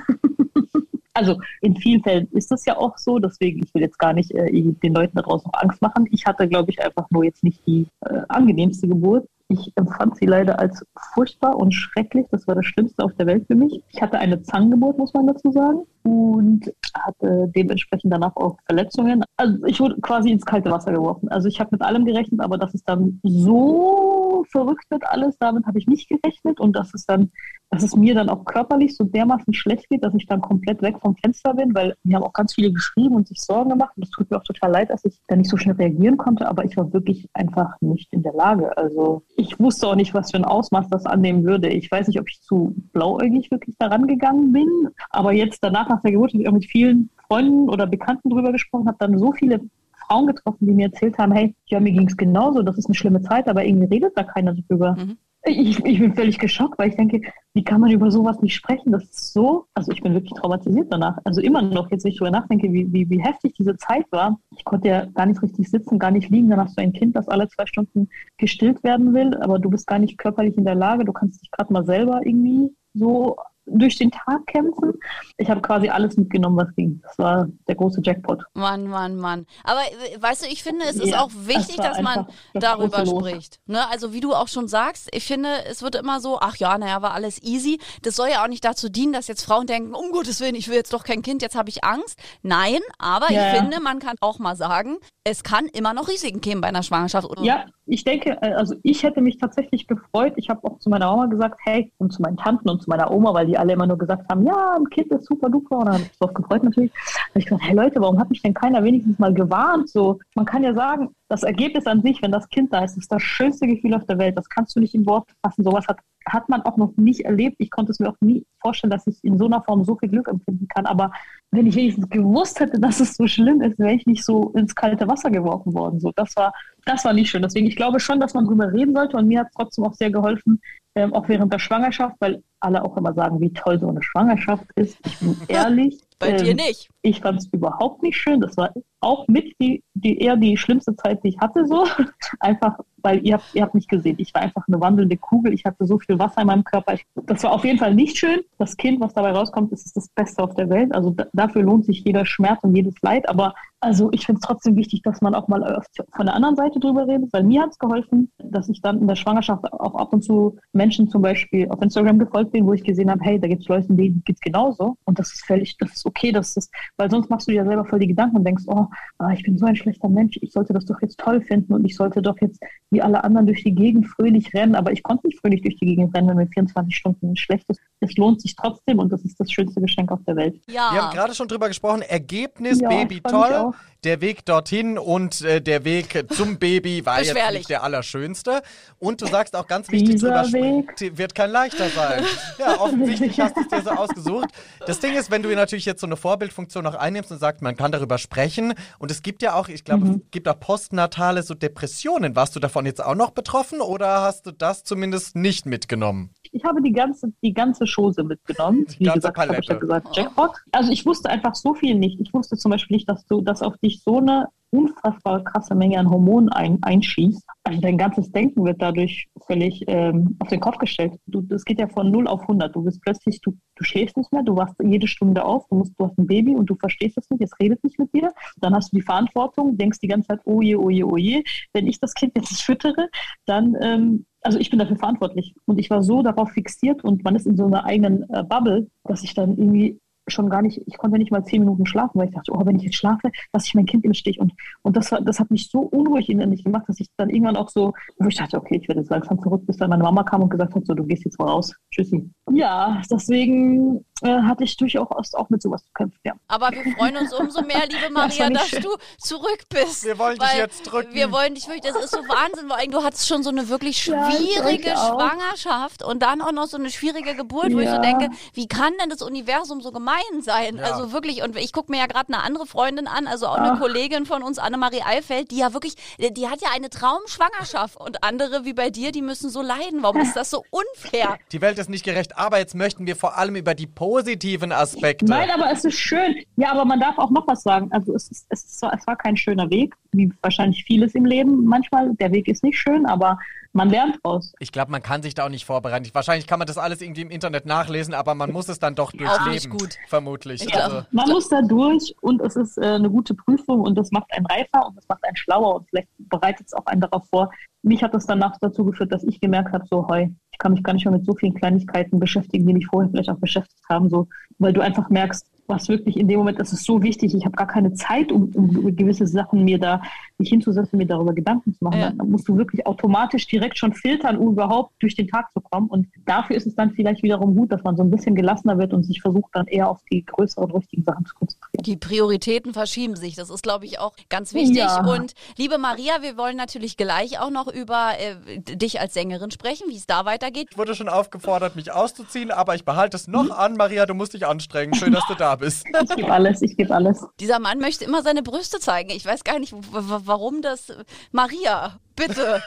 also 1.14 1.40
in 1.62 1.76
vielen 1.76 2.02
Fällen 2.04 2.28
ist 2.32 2.52
das 2.52 2.66
ja 2.66 2.78
auch 2.78 2.98
so. 2.98 3.20
Deswegen 3.20 3.64
ich 3.64 3.74
will 3.74 3.82
jetzt 3.82 4.00
gar 4.00 4.14
nicht 4.14 4.32
äh, 4.32 4.50
den 4.52 4.94
Leuten 4.94 5.18
daraus 5.18 5.44
noch 5.46 5.54
Angst 5.54 5.82
machen. 5.82 6.08
Ich 6.12 6.26
hatte, 6.26 6.48
glaube 6.48 6.72
ich, 6.72 6.84
einfach 6.84 7.08
nur 7.12 7.24
jetzt 7.24 7.44
nicht 7.44 7.66
die 7.68 7.88
äh, 8.02 8.22
angenehmste 8.28 8.88
Geburt. 8.88 9.28
Ich 9.52 9.72
empfand 9.76 10.16
sie 10.18 10.28
leider 10.28 10.60
als 10.60 10.86
furchtbar 11.14 11.58
und 11.58 11.74
schrecklich. 11.74 12.28
Das 12.30 12.48
war 12.48 12.54
das 12.54 12.66
Schlimmste 12.66 13.04
auf 13.04 13.14
der 13.16 13.26
Welt 13.26 13.48
für 13.48 13.56
mich. 13.56 13.82
Ich 13.92 14.02
hatte 14.02 14.20
eine 14.20 14.42
Zangengeburt, 14.44 15.00
muss 15.00 15.14
man 15.14 15.26
dazu 15.26 15.52
sagen. 15.52 15.86
Und 16.04 16.72
hatte 16.94 17.52
dementsprechend 17.56 18.12
danach 18.14 18.36
auch 18.36 18.58
Verletzungen. 18.66 19.24
Also 19.38 19.64
ich 19.66 19.80
wurde 19.80 20.00
quasi 20.02 20.32
ins 20.32 20.46
kalte 20.46 20.72
Wasser 20.72 20.92
geworfen. 20.92 21.30
Also 21.30 21.48
ich 21.48 21.60
habe 21.60 21.70
mit 21.74 21.82
allem 21.82 22.06
gerechnet, 22.06 22.42
aber 22.42 22.58
dass 22.58 22.74
es 22.74 22.84
dann 22.84 23.20
so 23.24 24.46
verrückt 24.50 24.86
wird 24.90 25.04
alles, 25.08 25.38
damit 25.40 25.66
habe 25.66 25.78
ich 25.78 25.88
nicht 25.88 26.10
gerechnet. 26.10 26.60
Und 26.60 26.76
dass 26.76 26.94
es 26.94 27.06
dann, 27.06 27.32
dass 27.70 27.84
es 27.84 27.96
mir 27.96 28.16
dann 28.16 28.30
auch 28.30 28.46
körperlich 28.46 28.96
so 28.96 29.04
dermaßen 29.04 29.54
schlecht 29.54 29.90
geht, 29.90 30.04
dass 30.04 30.14
ich 30.16 30.26
dann 30.26 30.42
komplett 30.42 30.82
weg 30.82 30.96
vom 31.02 31.16
Fenster 31.18 31.54
bin, 31.54 31.76
weil 31.76 31.96
mir 32.04 32.16
haben 32.16 32.24
auch 32.24 32.34
ganz 32.34 32.56
viele 32.56 32.72
geschrieben 32.72 33.16
und 33.16 33.28
sich 33.28 33.42
Sorgen 33.42 33.70
gemacht. 33.70 33.94
Und 33.96 34.04
es 34.04 34.10
tut 34.12 34.32
mir 34.32 34.38
auch 34.38 34.44
total 34.44 34.72
leid, 34.72 34.90
dass 34.90 35.06
ich 35.06 35.20
da 35.28 35.36
nicht 35.36 35.50
so 35.50 35.58
schnell 35.58 35.76
reagieren 35.76 36.18
konnte, 36.18 36.48
aber 36.48 36.66
ich 36.66 36.78
war 36.78 36.92
wirklich 36.94 37.28
einfach 37.34 37.76
nicht 37.82 38.12
in 38.14 38.24
der 38.24 38.34
Lage. 38.34 38.76
Also 38.78 39.24
ich 39.36 39.60
wusste 39.60 39.88
auch 39.88 39.96
nicht, 39.96 40.14
was 40.14 40.32
für 40.32 40.38
ein 40.38 40.46
Ausmaß 40.46 40.90
das 40.90 41.06
annehmen 41.06 41.44
würde. 41.44 41.70
Ich 41.70 41.92
weiß 41.92 42.08
nicht, 42.08 42.20
ob 42.20 42.30
ich 42.30 42.42
zu 42.42 42.74
blauäugig 42.94 43.52
wirklich 43.52 43.76
daran 43.78 44.08
gegangen 44.08 44.52
bin, 44.54 44.68
aber 45.10 45.34
jetzt 45.34 45.64
danach 45.64 45.89
nach 45.90 46.02
der 46.02 46.12
Geburt 46.12 46.34
habe 46.34 46.42
ich 46.42 46.48
auch 46.48 46.54
mit 46.54 46.66
vielen 46.66 47.10
Freunden 47.28 47.70
oder 47.70 47.88
Bekannten 47.88 48.30
drüber 48.30 48.52
gesprochen, 48.52 48.88
habe 48.88 48.98
dann 49.00 49.18
so 49.18 49.32
viele 49.34 49.62
Frauen 50.08 50.28
getroffen, 50.28 50.66
die 50.68 50.74
mir 50.74 50.88
erzählt 50.88 51.18
haben, 51.18 51.32
hey, 51.32 51.56
ja, 51.68 51.80
mir 51.80 51.92
ging 51.92 52.08
es 52.08 52.18
genauso, 52.18 52.64
das 52.64 52.78
ist 52.78 52.88
eine 52.88 52.96
schlimme 52.96 53.22
Zeit, 53.22 53.48
aber 53.48 53.64
irgendwie 53.64 53.88
redet 53.88 54.14
da 54.16 54.24
keiner 54.24 54.54
drüber. 54.54 54.96
Mhm. 54.96 55.18
Ich, 55.46 55.84
ich 55.86 56.00
bin 56.00 56.14
völlig 56.14 56.38
geschockt, 56.38 56.78
weil 56.78 56.90
ich 56.90 56.98
denke, 56.98 57.22
wie 57.54 57.64
kann 57.64 57.80
man 57.80 57.92
über 57.92 58.12
sowas 58.12 58.42
nicht 58.42 58.56
sprechen? 58.56 58.92
Das 58.92 59.04
ist 59.04 59.32
so, 59.32 59.66
also 59.74 59.92
ich 59.92 60.02
bin 60.02 60.14
wirklich 60.14 60.34
traumatisiert 60.34 60.92
danach. 60.92 61.18
Also 61.24 61.40
immer 61.40 61.62
noch, 61.62 61.90
jetzt 61.92 62.04
wenn 62.04 62.12
ich 62.12 62.18
drüber 62.18 62.32
nachdenke, 62.32 62.72
wie, 62.74 62.92
wie, 62.92 63.10
wie 63.10 63.24
heftig 63.24 63.54
diese 63.58 63.78
Zeit 63.78 64.06
war. 64.12 64.38
Ich 64.58 64.66
konnte 64.66 64.90
ja 64.90 65.06
gar 65.06 65.26
nicht 65.28 65.42
richtig 65.42 65.70
sitzen, 65.70 65.98
gar 65.98 66.12
nicht 66.12 66.30
liegen. 66.30 66.50
Dann 66.50 66.60
hast 66.60 66.78
du 66.78 66.82
ein 66.82 66.92
Kind, 66.92 67.16
das 67.16 67.30
alle 67.30 67.48
zwei 67.48 67.66
Stunden 67.66 68.10
gestillt 68.38 68.84
werden 68.84 69.14
will, 69.14 69.34
aber 69.38 69.60
du 69.60 69.70
bist 69.70 69.88
gar 69.88 70.00
nicht 70.00 70.18
körperlich 70.18 70.58
in 70.58 70.66
der 70.66 70.76
Lage. 70.76 71.06
Du 71.06 71.14
kannst 71.14 71.42
dich 71.42 71.52
gerade 71.52 71.72
mal 71.72 71.86
selber 71.86 72.20
irgendwie 72.26 72.76
so 72.94 73.38
durch 73.72 73.98
den 73.98 74.12
Tag 74.12 74.46
kämpfen. 74.48 74.94
Ich 75.38 75.50
habe 75.50 75.62
quasi 75.62 75.90
alles 75.90 76.18
mitgenommen, 76.18 76.58
was 76.58 76.74
ging. 76.76 77.02
Das 77.04 77.18
war 77.18 77.48
der 77.68 77.76
große 77.76 78.02
Jackpot. 78.04 78.44
Mann, 78.54 78.88
Mann, 78.88 79.16
Mann. 79.18 79.46
Aber 79.64 79.80
äh, 79.82 80.22
weißt 80.22 80.46
du, 80.46 80.50
ich 80.50 80.64
finde, 80.64 80.86
es 80.86 80.96
ist 80.98 81.10
Ja, 81.10 81.22
auch 81.22 81.32
wichtig, 81.34 81.78
das 81.78 81.90
dass 81.90 82.02
man 82.02 82.28
das 82.54 82.64
darüber 82.64 83.06
spricht. 83.06 83.60
Ne? 83.66 83.88
Also 83.90 84.14
wie 84.14 84.20
du 84.20 84.34
auch 84.34 84.48
schon 84.48 84.68
sagst, 84.68 85.10
ich 85.14 85.26
finde, 85.26 85.50
es 85.70 85.82
wird 85.82 85.96
immer 85.96 86.20
so, 86.20 86.40
ach 86.40 86.56
ja, 86.58 86.78
naja, 86.78 87.02
war 87.02 87.14
alles 87.14 87.42
easy. 87.42 87.80
Das 88.02 88.16
soll 88.16 88.30
ja 88.30 88.44
auch 88.44 88.48
nicht 88.48 88.64
dazu 88.66 88.90
dienen, 88.90 89.14
dass 89.14 89.28
jetzt 89.28 89.44
Frauen 89.46 89.68
denken, 89.68 89.94
um 89.94 90.12
Gottes 90.12 90.40
Willen, 90.42 90.56
ich 90.56 90.68
will 90.68 90.76
jetzt 90.76 90.94
doch 90.94 91.04
kein 91.04 91.22
Kind, 91.22 91.42
jetzt 91.42 91.56
habe 91.56 91.70
ich 91.70 91.84
Angst. 91.84 92.20
Nein, 92.42 92.80
aber 92.98 93.32
Ja, 93.32 93.48
ich 93.48 93.54
ja. 93.54 93.62
finde, 93.62 93.82
man 93.82 94.00
kann 94.00 94.16
auch 94.22 94.40
mal 94.40 94.56
sagen, 94.56 94.98
es 95.24 95.44
kann 95.44 95.66
immer 95.68 95.94
noch 95.94 96.08
Risiken 96.08 96.42
geben 96.42 96.62
bei 96.62 96.68
einer 96.70 96.82
Schwangerschaft. 96.84 97.28
Ja, 97.42 97.66
ich 97.86 98.04
denke, 98.04 98.38
äh, 98.42 98.54
also 98.54 98.76
ich 98.84 99.04
hätte 99.04 99.22
mich 99.22 99.38
tatsächlich 99.38 99.86
gefreut. 99.88 100.34
Ich 100.38 100.50
habe 100.50 100.64
auch 100.64 100.80
zu 100.80 100.90
meiner 100.90 101.14
Oma 101.14 101.28
gesagt, 101.28 101.60
hey, 101.64 101.92
und 101.98 102.12
zu 102.12 102.22
meinen 102.22 102.38
Tanten 102.38 102.70
und 102.70 102.82
zu 102.82 102.90
meiner 102.90 103.12
Oma, 103.12 103.34
weil 103.34 103.46
die 103.46 103.58
alle 103.60 103.74
immer 103.74 103.88
nur 103.88 103.98
gesagt 103.98 104.30
haben, 104.30 104.46
ja, 104.46 104.76
ein 104.76 104.90
Kind 104.90 105.12
ist 105.12 105.26
super 105.26 105.50
duper. 105.50 105.78
Und 105.78 105.86
dann 105.86 105.94
habe 105.96 106.04
ich 106.04 106.10
mich 106.10 106.18
drauf 106.20 106.34
gefreut 106.34 106.64
natürlich. 106.64 106.92
Habe 107.30 107.40
ich 107.40 107.46
gesagt, 107.46 107.64
hey 107.64 107.76
Leute, 107.76 108.02
warum 108.02 108.20
hat 108.20 108.30
mich 108.30 108.42
denn 108.42 108.54
keiner 108.54 108.84
wenigstens 108.84 109.20
mal 109.20 109.34
gewarnt? 109.34 109.90
So, 109.90 110.20
man 110.36 110.46
kann 110.46 110.64
ja 110.64 110.74
sagen, 110.74 111.10
das 111.30 111.44
Ergebnis 111.44 111.86
an 111.86 112.02
sich, 112.02 112.22
wenn 112.22 112.32
das 112.32 112.50
Kind 112.50 112.74
da 112.74 112.84
ist, 112.84 112.98
ist 112.98 113.12
das 113.12 113.22
schönste 113.22 113.68
Gefühl 113.68 113.94
auf 113.94 114.06
der 114.06 114.18
Welt. 114.18 114.36
Das 114.36 114.50
kannst 114.50 114.76
du 114.76 114.80
nicht 114.80 114.96
in 114.96 115.06
Worte 115.06 115.34
fassen. 115.46 115.64
Sowas 115.64 115.86
hat, 115.88 116.00
hat 116.26 116.50
man 116.50 116.64
auch 116.64 116.76
noch 116.76 116.92
nicht 116.98 117.22
erlebt. 117.22 117.58
Ich 117.60 117.70
konnte 117.70 117.92
es 117.92 118.00
mir 118.00 118.10
auch 118.10 118.16
nie 118.20 118.44
vorstellen, 118.62 118.90
dass 118.90 119.06
ich 119.06 119.24
in 119.24 119.38
so 119.38 119.46
einer 119.46 119.62
Form 119.62 119.84
so 119.86 119.96
viel 119.96 120.10
Glück 120.10 120.28
empfinden 120.28 120.68
kann. 120.68 120.88
Aber 120.88 121.12
wenn 121.52 121.68
ich 121.68 121.76
wenigstens 121.76 122.10
gewusst 122.10 122.60
hätte, 122.60 122.80
dass 122.80 123.00
es 123.00 123.16
so 123.16 123.28
schlimm 123.28 123.62
ist, 123.62 123.78
wäre 123.78 123.94
ich 123.94 124.08
nicht 124.08 124.26
so 124.26 124.50
ins 124.56 124.74
kalte 124.74 125.08
Wasser 125.08 125.30
geworfen 125.30 125.74
worden. 125.76 126.00
So, 126.00 126.12
das 126.16 126.36
war, 126.36 126.52
das 126.86 127.06
war 127.06 127.14
nicht 127.14 127.30
schön. 127.30 127.44
Deswegen, 127.44 127.68
ich 127.68 127.76
glaube 127.76 128.00
schon, 128.00 128.20
dass 128.20 128.34
man 128.34 128.46
drüber 128.46 128.74
reden 128.74 128.96
sollte. 128.96 129.18
Und 129.18 129.28
mir 129.28 129.42
hat 129.42 129.48
es 129.50 129.54
trotzdem 129.54 129.86
auch 129.86 129.94
sehr 129.94 130.10
geholfen, 130.10 130.60
ähm, 130.96 131.14
auch 131.14 131.30
während 131.30 131.54
der 131.54 131.60
Schwangerschaft, 131.60 132.16
weil 132.20 132.42
alle 132.60 132.84
auch 132.84 132.98
immer 132.98 133.14
sagen, 133.14 133.40
wie 133.40 133.54
toll 133.54 133.80
so 133.80 133.88
eine 133.88 134.02
Schwangerschaft 134.02 134.66
ist. 134.76 134.98
Ich 135.06 135.20
bin 135.20 135.38
ehrlich. 135.48 136.00
bei 136.18 136.34
dir 136.34 136.52
ähm, 136.52 136.58
nicht. 136.58 136.90
Ich 137.02 137.22
fand 137.22 137.40
es 137.40 137.48
überhaupt 137.52 138.04
nicht 138.04 138.18
schön. 138.18 138.42
Das 138.42 138.58
war 138.58 138.72
auch 139.02 139.28
mit 139.28 139.56
die, 139.62 139.84
die 139.94 140.20
eher 140.20 140.36
die 140.36 140.58
schlimmste 140.58 140.96
Zeit, 140.96 141.24
die 141.24 141.30
ich 141.30 141.40
hatte, 141.40 141.66
so. 141.66 141.86
Einfach, 142.40 142.80
weil 142.98 143.26
ihr 143.26 143.36
habt, 143.36 143.56
ihr 143.56 143.62
habt 143.62 143.74
mich 143.74 143.88
gesehen. 143.88 144.16
Ich 144.20 144.34
war 144.34 144.42
einfach 144.42 144.68
eine 144.68 144.82
wandelnde 144.82 145.16
Kugel. 145.16 145.54
Ich 145.54 145.64
hatte 145.64 145.86
so 145.86 146.00
viel 146.00 146.20
Wasser 146.20 146.42
in 146.42 146.48
meinem 146.48 146.66
Körper. 146.66 146.94
Ich, 146.94 147.06
das 147.16 147.44
war 147.44 147.54
auf 147.54 147.64
jeden 147.64 147.80
Fall 147.80 147.96
nicht 147.96 148.18
schön. 148.18 148.42
Das 148.58 148.76
Kind, 148.76 149.00
was 149.00 149.14
dabei 149.14 149.32
rauskommt, 149.32 149.72
das 149.72 149.86
ist 149.86 149.96
das 149.96 150.10
Beste 150.10 150.44
auf 150.44 150.54
der 150.56 150.70
Welt. 150.70 150.94
Also 150.94 151.12
da, 151.12 151.28
dafür 151.32 151.64
lohnt 151.64 151.86
sich 151.86 152.04
jeder 152.04 152.26
Schmerz 152.26 152.60
und 152.64 152.76
jedes 152.76 152.96
Leid. 153.02 153.30
Aber 153.30 153.54
also 153.80 154.10
ich 154.12 154.26
finde 154.26 154.40
es 154.42 154.48
trotzdem 154.48 154.76
wichtig, 154.76 155.02
dass 155.04 155.22
man 155.22 155.34
auch 155.34 155.48
mal 155.48 155.64
öfter 155.64 156.04
von 156.14 156.26
der 156.26 156.36
anderen 156.36 156.58
Seite 156.58 156.80
drüber 156.80 157.08
redet, 157.08 157.32
weil 157.32 157.44
mir 157.44 157.62
hat 157.62 157.72
es 157.72 157.80
geholfen, 157.80 158.30
dass 158.38 158.68
ich 158.68 158.82
dann 158.82 159.00
in 159.00 159.08
der 159.08 159.16
Schwangerschaft 159.16 159.72
auch 159.72 159.96
ab 159.96 160.12
und 160.12 160.22
zu 160.22 160.58
Menschen 160.74 161.08
zum 161.08 161.22
Beispiel 161.22 161.70
auf 161.70 161.82
Instagram 161.82 162.20
gefolgt 162.20 162.52
bin, 162.52 162.66
wo 162.66 162.74
ich 162.74 162.84
gesehen 162.84 163.10
habe, 163.10 163.24
hey, 163.24 163.40
da 163.40 163.48
gibt 163.48 163.62
es 163.62 163.68
Leute, 163.70 163.94
denen 163.94 164.22
geht 164.26 164.36
es 164.36 164.42
genauso. 164.42 164.98
Und 165.06 165.18
das 165.18 165.34
ist 165.34 165.46
völlig, 165.46 165.78
das 165.78 165.94
ist 165.94 166.06
okay, 166.06 166.34
das 166.34 166.58
ist, 166.58 166.74
weil 167.00 167.10
sonst 167.10 167.30
machst 167.30 167.48
du 167.48 167.52
dir 167.54 167.64
selber 167.64 167.86
voll 167.86 168.00
die 168.00 168.08
Gedanken 168.08 168.38
und 168.38 168.44
denkst, 168.44 168.66
oh, 168.68 168.86
ah, 169.20 169.32
ich 169.32 169.42
bin 169.44 169.58
so 169.58 169.66
ein 169.66 169.76
schlechter 169.76 170.10
Mensch, 170.10 170.38
ich 170.42 170.52
sollte 170.52 170.74
das 170.74 170.86
doch 170.86 171.02
jetzt 171.02 171.18
toll 171.18 171.42
finden 171.42 171.74
und 171.74 171.86
ich 171.86 171.96
sollte 171.96 172.22
doch 172.22 172.36
jetzt 172.42 172.62
wie 172.92 173.02
alle 173.02 173.24
anderen 173.24 173.48
durch 173.48 173.64
die 173.64 173.74
Gegend 173.74 174.08
fröhlich 174.08 174.54
rennen, 174.54 174.76
aber 174.76 174.92
ich 174.92 175.02
konnte 175.02 175.28
nicht 175.28 175.40
fröhlich 175.40 175.62
durch 175.62 175.78
die 175.78 175.86
Gegend 175.86 176.14
rennen, 176.14 176.28
wenn 176.28 176.38
mir 176.38 176.48
24 176.48 176.94
Stunden 176.94 177.38
schlecht 177.38 177.66
ist. 177.70 177.80
Es 178.02 178.16
lohnt 178.18 178.42
sich 178.42 178.56
trotzdem 178.56 179.00
und 179.00 179.14
das 179.14 179.24
ist 179.24 179.40
das 179.40 179.50
schönste 179.50 179.80
Geschenk 179.80 180.12
auf 180.12 180.20
der 180.28 180.36
Welt. 180.36 180.60
Ja. 180.68 180.92
Wir 180.92 181.02
haben 181.02 181.16
gerade 181.16 181.34
schon 181.34 181.48
drüber 181.48 181.70
gesprochen, 181.70 182.02
Ergebnis, 182.02 182.82
Ja, 182.82 182.90
Baby 182.90 183.22
toll. 183.22 183.72
Der 184.04 184.22
Weg 184.22 184.46
dorthin 184.46 184.98
und 184.98 185.42
äh, 185.42 185.62
der 185.62 185.84
Weg 185.86 186.26
zum 186.34 186.58
Baby 186.58 187.06
war 187.06 187.22
jetzt 187.22 187.36
nicht 187.54 187.70
der 187.70 187.84
allerschönste. 187.84 188.62
Und 188.98 189.22
du 189.22 189.26
sagst 189.28 189.56
auch 189.56 189.68
ganz 189.68 189.90
wichtig 189.92 190.12
Dieser 190.12 190.44
drüber, 190.44 190.54
Weg. 190.54 190.92
sp- 190.96 191.18
wird 191.18 191.36
kein 191.36 191.50
leichter 191.52 191.90
sein. 191.90 192.24
Ja, 192.58 192.78
offensichtlich 192.80 193.40
hast 193.40 193.56
du 193.58 193.62
es 193.62 193.68
dir 193.68 193.82
so 193.82 193.90
ausgesucht. 193.92 194.50
Das 194.86 195.00
Ding 195.00 195.16
ist, 195.18 195.32
wenn 195.32 195.44
du 195.44 195.50
natürlich 195.56 195.86
jetzt 195.86 196.02
so 196.02 196.08
eine 196.08 196.16
Vorbildfunktion 196.18 196.84
noch 196.84 196.96
einnimmst 196.96 197.32
und 197.32 197.40
sagst, 197.40 197.62
man 197.62 197.76
kann 197.76 197.92
darüber 197.92 198.18
sprechen 198.18 198.74
und 199.00 199.12
es 199.12 199.22
gibt 199.22 199.42
ja 199.42 199.56
auch, 199.56 199.68
ich 199.70 199.84
glaube, 199.84 200.06
Mhm. 200.06 200.22
es 200.26 200.32
gibt 200.32 200.48
auch 200.48 200.60
postnatale 200.60 201.44
so 201.44 201.54
Depressionen. 201.54 202.36
Warst 202.36 202.56
du 202.56 202.60
davon 202.60 202.86
jetzt 202.86 203.04
auch 203.04 203.16
noch 203.16 203.32
betroffen 203.32 203.82
oder 203.82 204.22
hast 204.22 204.46
du 204.46 204.52
das 204.52 204.84
zumindest 204.84 205.36
nicht 205.36 205.66
mitgenommen? 205.66 206.30
Ich 206.52 206.64
habe 206.64 206.82
die 206.82 206.92
ganze, 206.94 207.32
die 207.44 207.54
ganze 207.54 207.86
Chose 207.86 208.24
mitgenommen. 208.24 208.86
Die 208.90 209.00
Wie 209.02 209.04
ganze 209.04 209.20
gesagt, 209.20 209.38
habe 209.38 209.58
ich 209.60 209.68
ja 209.68 209.76
Palette. 209.76 209.80
gesagt, 209.80 210.18
Jackpot. 210.18 210.52
Also 210.72 210.92
ich 210.92 211.06
wusste 211.06 211.30
einfach 211.30 211.54
so 211.54 211.74
viel 211.76 211.96
nicht. 211.96 212.20
Ich 212.20 212.34
wusste 212.34 212.58
zum 212.58 212.72
Beispiel 212.72 212.96
nicht, 212.96 213.08
dass 213.10 213.26
du, 213.28 213.42
dass 213.42 213.62
auf 213.62 213.78
dich 213.78 213.89
so 213.98 214.18
eine 214.18 214.48
unfassbar 214.72 215.44
krasse 215.44 215.74
Menge 215.74 215.98
an 215.98 216.10
Hormonen 216.10 216.50
ein, 216.50 216.78
einschießt. 216.82 217.44
Also 217.64 217.82
dein 217.82 217.98
ganzes 217.98 218.32
Denken 218.32 218.64
wird 218.66 218.82
dadurch 218.82 219.28
völlig 219.48 219.84
ähm, 219.88 220.36
auf 220.40 220.50
den 220.50 220.60
Kopf 220.60 220.78
gestellt. 220.78 221.14
Du, 221.26 221.42
das 221.42 221.66
geht 221.66 221.80
ja 221.80 221.88
von 221.88 222.12
0 222.12 222.28
auf 222.28 222.42
100. 222.42 222.76
Du 222.76 222.84
bist 222.84 223.02
plötzlich, 223.02 223.42
du, 223.42 223.58
du 223.76 223.84
schläfst 223.84 224.18
nicht 224.18 224.32
mehr, 224.32 224.44
du 224.44 224.56
wachst 224.56 224.76
jede 224.84 225.08
Stunde 225.08 225.44
auf, 225.44 225.68
du, 225.70 225.76
musst, 225.76 225.94
du 225.98 226.06
hast 226.06 226.18
ein 226.18 226.28
Baby 226.28 226.56
und 226.56 226.70
du 226.70 226.76
verstehst 226.76 227.18
es 227.18 227.30
nicht, 227.30 227.42
es 227.42 227.60
redet 227.60 227.84
nicht 227.84 227.98
mit 227.98 228.14
dir. 228.14 228.32
Dann 228.58 228.76
hast 228.76 228.92
du 228.92 228.98
die 228.98 229.04
Verantwortung, 229.04 229.78
denkst 229.78 230.00
die 230.00 230.08
ganze 230.08 230.28
Zeit, 230.28 230.42
oh 230.46 230.62
je, 230.62 230.76
oh 230.76 230.90
je, 230.90 231.04
oh 231.04 231.18
je, 231.18 231.44
wenn 231.74 231.88
ich 231.88 232.00
das 232.00 232.14
Kind 232.14 232.34
jetzt 232.36 232.62
füttere, 232.62 233.10
dann 233.46 233.76
ähm, 233.82 234.26
also 234.42 234.58
ich 234.58 234.70
bin 234.70 234.80
dafür 234.80 234.96
verantwortlich. 234.96 235.54
Und 235.66 235.80
ich 235.80 235.90
war 235.90 236.02
so 236.02 236.22
darauf 236.22 236.52
fixiert 236.52 237.04
und 237.04 237.24
man 237.24 237.36
ist 237.36 237.46
in 237.46 237.58
so 237.58 237.66
einer 237.66 237.84
eigenen 237.86 238.24
äh, 238.30 238.44
Bubble, 238.44 238.88
dass 239.04 239.24
ich 239.24 239.34
dann 239.34 239.58
irgendwie 239.58 240.00
schon 240.30 240.50
gar 240.50 240.62
nicht, 240.62 240.82
ich 240.86 240.98
konnte 240.98 241.18
nicht 241.18 241.32
mal 241.32 241.44
zehn 241.44 241.62
Minuten 241.62 241.86
schlafen, 241.86 242.20
weil 242.20 242.28
ich 242.30 242.34
dachte, 242.36 242.52
oh, 242.54 242.66
wenn 242.66 242.76
ich 242.78 242.84
jetzt 242.84 242.96
schlafe, 242.96 243.32
lasse 243.54 243.68
ich 243.68 243.76
mein 243.76 243.86
Kind 243.86 244.06
im 244.06 244.14
Stich. 244.14 244.40
Und, 244.40 244.54
und 244.82 244.96
das, 244.98 245.12
war, 245.12 245.22
das 245.22 245.40
hat 245.40 245.52
mich 245.52 245.70
so 245.70 245.80
unruhig 245.82 246.30
innerlich 246.30 246.64
gemacht, 246.64 246.84
dass 246.88 247.00
ich 247.00 247.08
dann 247.18 247.30
irgendwann 247.30 247.56
auch 247.58 247.70
so, 247.70 247.94
wo 248.18 248.28
ich 248.28 248.36
dachte, 248.36 248.58
okay, 248.58 248.80
ich 248.82 248.88
werde 248.88 249.02
jetzt 249.02 249.10
langsam 249.12 249.40
verrückt, 249.42 249.66
bis 249.68 249.78
dann 249.78 249.90
meine 249.90 250.04
Mama 250.04 250.24
kam 250.24 250.42
und 250.44 250.50
gesagt 250.50 250.74
hat, 250.76 250.86
so, 250.86 250.94
du 250.94 251.04
gehst 251.06 251.26
jetzt 251.26 251.40
mal 251.40 251.50
raus. 251.50 251.74
Tschüssi. 251.92 252.30
Ja, 252.52 253.02
deswegen 253.12 254.04
äh, 254.22 254.42
hatte 254.42 254.64
ich 254.64 254.76
durchaus 254.78 255.34
auch 255.34 255.50
mit 255.50 255.62
sowas 255.62 255.84
zu 255.84 255.92
kämpfen, 255.94 256.20
ja. 256.24 256.34
Aber 256.48 256.72
wir 256.72 256.84
freuen 256.94 257.18
uns 257.18 257.34
umso 257.34 257.62
mehr, 257.62 257.84
liebe 257.88 258.02
Das 258.14 258.38
Maria, 258.38 258.50
nicht 258.50 258.62
dass 258.62 258.70
schön. 258.70 258.82
du 258.84 258.90
zurück 259.20 259.64
bist. 259.70 260.06
Wir 260.06 260.18
wollen 260.18 260.38
dich 260.38 260.48
Weil 260.50 260.58
jetzt 260.60 260.84
drücken. 260.84 261.14
Wir 261.14 261.32
wollen 261.32 261.54
dich 261.56 261.68
wirklich, 261.68 261.92
das 261.94 262.04
ist 262.04 262.12
so 262.12 262.20
Wahnsinn, 262.20 262.70
allem 262.72 262.92
du 262.92 263.04
hattest 263.04 263.28
schon 263.28 263.44
so 263.44 263.50
eine 263.50 263.70
wirklich 263.70 264.06
Ja, 264.06 264.28
ich 264.30 264.36
schwierige 264.36 264.96
auch. 264.98 265.20
Schwangerschaft 265.20 266.04
und 266.04 266.22
dann 266.22 266.42
auch 266.42 266.52
noch 266.52 266.66
so 266.68 266.78
eine 266.78 266.90
schwierige 266.90 267.36
Geburt, 267.36 267.74
wo 267.74 267.80
ich 267.80 267.88
so 267.90 267.96
Ja. 267.96 268.00
denke, 268.02 268.30
wie 268.54 268.68
kann 268.68 268.94
denn 269.02 269.10
das 269.10 269.22
Universum 269.22 269.82
so 269.82 269.92
gemein 270.20 270.42
sein? 270.42 270.78
Ja. 270.78 270.84
Also 270.84 271.12
wirklich, 271.12 271.44
und 271.44 271.56
ich 271.58 271.74
gucke 271.74 271.92
mir 271.92 272.00
ja 272.00 272.08
gerade 272.08 272.34
eine 272.34 272.44
andere 272.44 272.66
Freundin 272.66 273.08
an, 273.08 273.28
also 273.28 273.48
auch 273.48 273.58
eine 273.58 273.74
Ach. 273.74 273.80
Kollegin 273.80 274.26
von 274.26 274.44
uns, 274.44 274.60
Annemarie 274.60 275.02
Eifeld, 275.06 275.52
die 275.52 275.58
ja 275.58 275.74
wirklich, 275.74 275.96
die 276.18 276.48
hat 276.48 276.62
ja 276.62 276.70
eine 276.74 276.90
Traumschwangerschaft 276.90 278.00
und 278.00 278.24
andere 278.24 278.66
wie 278.66 278.74
bei 278.74 278.90
dir, 278.90 279.12
die 279.12 279.22
müssen 279.22 279.50
so 279.50 279.62
leiden. 279.62 280.02
Warum 280.04 280.22
ist 280.22 280.36
das 280.36 280.50
so 280.50 280.64
unfair? 280.70 281.38
Die 281.52 281.62
Welt 281.62 281.78
ist 281.78 281.90
nicht 281.90 282.06
gerecht, 282.06 282.38
aber 282.38 282.60
jetzt 282.60 282.76
möchten 282.76 283.06
wir 283.08 283.16
vor 283.16 283.38
allem 283.38 283.56
über 283.56 283.74
die 283.74 283.88
positiven 283.88 284.72
Aspekte. 284.72 285.26
Nein, 285.26 285.50
aber 285.52 285.72
es 285.72 285.86
ist 285.86 285.98
schön. 285.98 286.36
Ja, 286.58 286.72
aber 286.72 286.86
man 286.86 287.00
darf 287.00 287.18
auch 287.18 287.30
noch 287.30 287.48
was 287.48 287.64
sagen. 287.64 287.92
Also 287.92 288.14
es, 288.16 288.30
ist, 288.30 288.46
es, 288.50 288.64
ist 288.64 288.84
es 288.84 289.08
war 289.08 289.16
kein 289.16 289.38
schöner 289.38 289.70
Weg, 289.70 289.96
wie 290.12 290.32
wahrscheinlich 290.42 290.84
vieles 290.86 291.16
im 291.16 291.26
Leben 291.26 291.66
manchmal. 291.66 292.14
Der 292.16 292.32
Weg 292.32 292.48
ist 292.48 292.64
nicht 292.64 292.78
schön, 292.78 293.06
aber 293.06 293.40
man 293.74 293.90
lernt 293.90 294.20
draus. 294.24 294.54
Ich 294.60 294.72
glaube, 294.72 294.92
man 294.92 295.02
kann 295.02 295.22
sich 295.22 295.36
da 295.36 295.46
auch 295.46 295.50
nicht 295.50 295.66
vorbereiten. 295.66 296.10
Wahrscheinlich 296.14 296.48
kann 296.48 296.60
man 296.60 296.68
das 296.68 296.78
alles 296.78 297.02
irgendwie 297.02 297.22
im 297.22 297.30
Internet 297.30 297.66
nachlesen, 297.66 298.14
aber 298.14 298.36
man 298.36 298.52
muss 298.52 298.68
es 298.70 298.80
dann 298.80 298.96
doch 298.96 299.12
durchleben. 299.12 299.78
gut. 299.78 299.98
Vermutlich. 300.08 300.64
Ja. 300.70 300.80
Also, 300.86 301.02
Man 301.12 301.30
muss 301.30 301.50
da 301.50 301.62
durch 301.62 302.16
und 302.22 302.42
es 302.42 302.56
ist 302.56 302.78
äh, 302.78 302.86
eine 302.86 303.10
gute 303.10 303.34
Prüfung 303.36 303.82
und 303.82 303.96
das 303.96 304.12
macht 304.12 304.32
einen 304.34 304.46
reifer 304.46 304.88
und 304.88 304.98
das 304.98 305.08
macht 305.08 305.24
einen 305.24 305.36
schlauer 305.36 305.76
und 305.76 305.90
vielleicht 305.90 306.10
bereitet 306.18 306.68
es 306.68 306.74
auch 306.74 306.86
einen 306.88 307.02
darauf 307.02 307.28
vor. 307.30 307.52
Mich 307.82 308.04
hat 308.04 308.14
das 308.14 308.26
danach 308.26 308.58
dazu 308.60 308.84
geführt, 308.86 309.12
dass 309.12 309.24
ich 309.24 309.40
gemerkt 309.40 309.74
habe, 309.74 309.86
so, 309.90 310.08
heu, 310.08 310.28
ich 310.52 310.58
kann 310.58 310.74
mich 310.74 310.84
gar 310.84 310.94
nicht 310.94 311.06
mehr 311.06 311.14
mit 311.14 311.26
so 311.26 311.34
vielen 311.36 311.54
Kleinigkeiten 311.54 312.20
beschäftigen, 312.20 312.68
die 312.68 312.74
mich 312.74 312.88
vorher 312.88 313.10
vielleicht 313.10 313.30
auch 313.30 313.40
beschäftigt 313.40 313.84
haben, 313.90 314.10
so, 314.10 314.28
weil 314.58 314.74
du 314.74 314.82
einfach 314.82 315.10
merkst, 315.10 315.46
was 315.70 315.88
wirklich 315.88 316.18
in 316.18 316.28
dem 316.28 316.40
Moment, 316.40 316.60
das 316.60 316.74
ist 316.74 316.84
so 316.84 317.02
wichtig, 317.04 317.36
ich 317.36 317.46
habe 317.46 317.56
gar 317.56 317.68
keine 317.68 317.94
Zeit, 317.94 318.32
um, 318.32 318.52
um 318.56 318.96
gewisse 318.96 319.28
Sachen 319.28 319.64
mir 319.64 319.80
da 319.80 320.02
mich 320.38 320.50
hinzusetzen, 320.50 320.98
mir 320.98 321.06
darüber 321.06 321.34
Gedanken 321.34 321.74
zu 321.74 321.84
machen. 321.84 322.00
Ja. 322.00 322.12
Dann 322.12 322.30
musst 322.30 322.48
du 322.48 322.58
wirklich 322.58 322.86
automatisch 322.88 323.48
direkt 323.48 323.78
schon 323.78 323.94
filtern, 323.94 324.38
um 324.38 324.54
überhaupt 324.54 324.94
durch 325.00 325.16
den 325.16 325.28
Tag 325.28 325.52
zu 325.54 325.62
kommen. 325.62 325.88
Und 325.88 326.08
dafür 326.26 326.56
ist 326.56 326.66
es 326.66 326.76
dann 326.76 326.92
vielleicht 326.92 327.24
wiederum 327.24 327.56
gut, 327.56 327.72
dass 327.72 327.84
man 327.84 327.96
so 327.96 328.04
ein 328.04 328.10
bisschen 328.10 328.36
gelassener 328.36 328.78
wird 328.78 328.94
und 328.94 329.04
sich 329.04 329.22
versucht, 329.22 329.52
dann 329.54 329.68
eher 329.68 329.90
auf 329.90 330.00
die 330.12 330.26
größeren, 330.26 330.72
richtigen 330.72 331.04
Sachen 331.04 331.26
zu 331.26 331.36
konzentrieren. 331.36 331.84
Die 331.84 331.98
Prioritäten 331.98 332.74
verschieben 332.74 333.16
sich. 333.16 333.36
Das 333.36 333.50
ist, 333.50 333.62
glaube 333.62 333.86
ich, 333.86 334.00
auch 334.00 334.16
ganz 334.30 334.54
wichtig. 334.54 334.78
Ja. 334.78 335.06
Und 335.06 335.34
liebe 335.58 335.78
Maria, 335.78 336.22
wir 336.22 336.38
wollen 336.38 336.58
natürlich 336.58 336.98
gleich 336.98 337.40
auch 337.40 337.52
noch 337.52 337.68
über 337.68 338.14
äh, 338.18 338.60
dich 338.60 339.00
als 339.00 339.14
Sängerin 339.14 339.52
sprechen, 339.52 339.88
wie 339.90 339.98
es 339.98 340.08
da 340.08 340.26
weitergeht. 340.26 340.70
ich 340.72 340.78
wurde 340.78 340.96
schon 340.96 341.10
aufgefordert, 341.10 341.76
mich 341.76 341.92
auszuziehen, 341.92 342.52
aber 342.52 342.76
ich 342.76 342.86
behalte 342.86 343.18
es 343.18 343.28
noch 343.28 343.52
an. 343.52 343.76
Maria, 343.76 344.06
du 344.06 344.14
musst 344.14 344.34
dich 344.34 344.48
anstrengen. 344.48 344.96
Schön, 344.96 345.12
dass 345.12 345.26
du 345.28 345.36
da 345.36 345.56
bist. 345.56 345.59
Ich 345.62 346.16
gebe 346.16 346.32
alles, 346.32 346.62
ich 346.62 346.78
gebe 346.78 346.94
alles. 346.94 347.26
Dieser 347.40 347.60
Mann 347.60 347.80
möchte 347.80 348.06
immer 348.06 348.22
seine 348.24 348.44
Brüste 348.44 348.80
zeigen. 348.80 349.10
Ich 349.12 349.26
weiß 349.26 349.44
gar 349.44 349.60
nicht, 349.60 349.74
warum 349.92 350.62
das. 350.62 350.94
Maria, 351.32 352.00
bitte, 352.20 352.62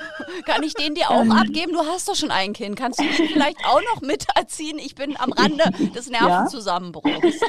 kann 0.47 0.63
ich 0.63 0.75
den 0.75 0.95
dir 0.95 1.11
auch 1.11 1.25
abgeben? 1.31 1.73
Du 1.73 1.81
hast 1.81 2.09
doch 2.09 2.17
schon 2.17 2.31
ein 2.31 2.53
Kind. 2.53 2.77
Kannst 2.77 2.99
du 2.99 3.05
mich 3.05 3.17
vielleicht 3.33 3.59
auch 3.67 3.81
noch 3.95 4.01
miterziehen? 4.03 4.79
Ich 4.79 4.95
bin 4.95 5.17
am 5.19 5.33
Rande 5.33 5.65
des 5.95 6.11
Nervenzusammenbruchs. 6.11 7.11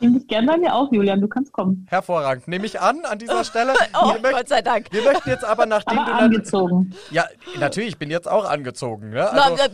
Nimm 0.00 0.14
dich 0.18 0.26
gerne 0.28 0.46
bei 0.46 0.56
mir 0.58 0.74
auf, 0.74 0.92
Julian, 0.92 1.20
du 1.20 1.28
kannst 1.28 1.52
kommen. 1.52 1.86
Hervorragend. 1.88 2.48
Nehme 2.48 2.66
ich 2.66 2.80
an 2.80 3.04
an 3.04 3.18
dieser 3.18 3.44
Stelle. 3.44 3.72
Oh, 3.98 4.12
wir, 4.20 4.30
Gott 4.32 4.48
sei 4.48 4.60
Dank. 4.62 4.88
wir 4.90 5.02
möchten 5.02 5.30
jetzt 5.30 5.44
aber, 5.44 5.64
nachdem 5.64 5.98
Aber 5.98 6.10
du... 6.10 6.18
angezogen. 6.24 6.94
Ja, 7.10 7.24
natürlich, 7.58 7.90
ich 7.90 7.98
bin 7.98 8.10
jetzt 8.10 8.28
auch 8.28 8.44
angezogen. 8.44 9.10
Ne? 9.10 9.30
Also, 9.30 9.62
äh, 9.64 9.68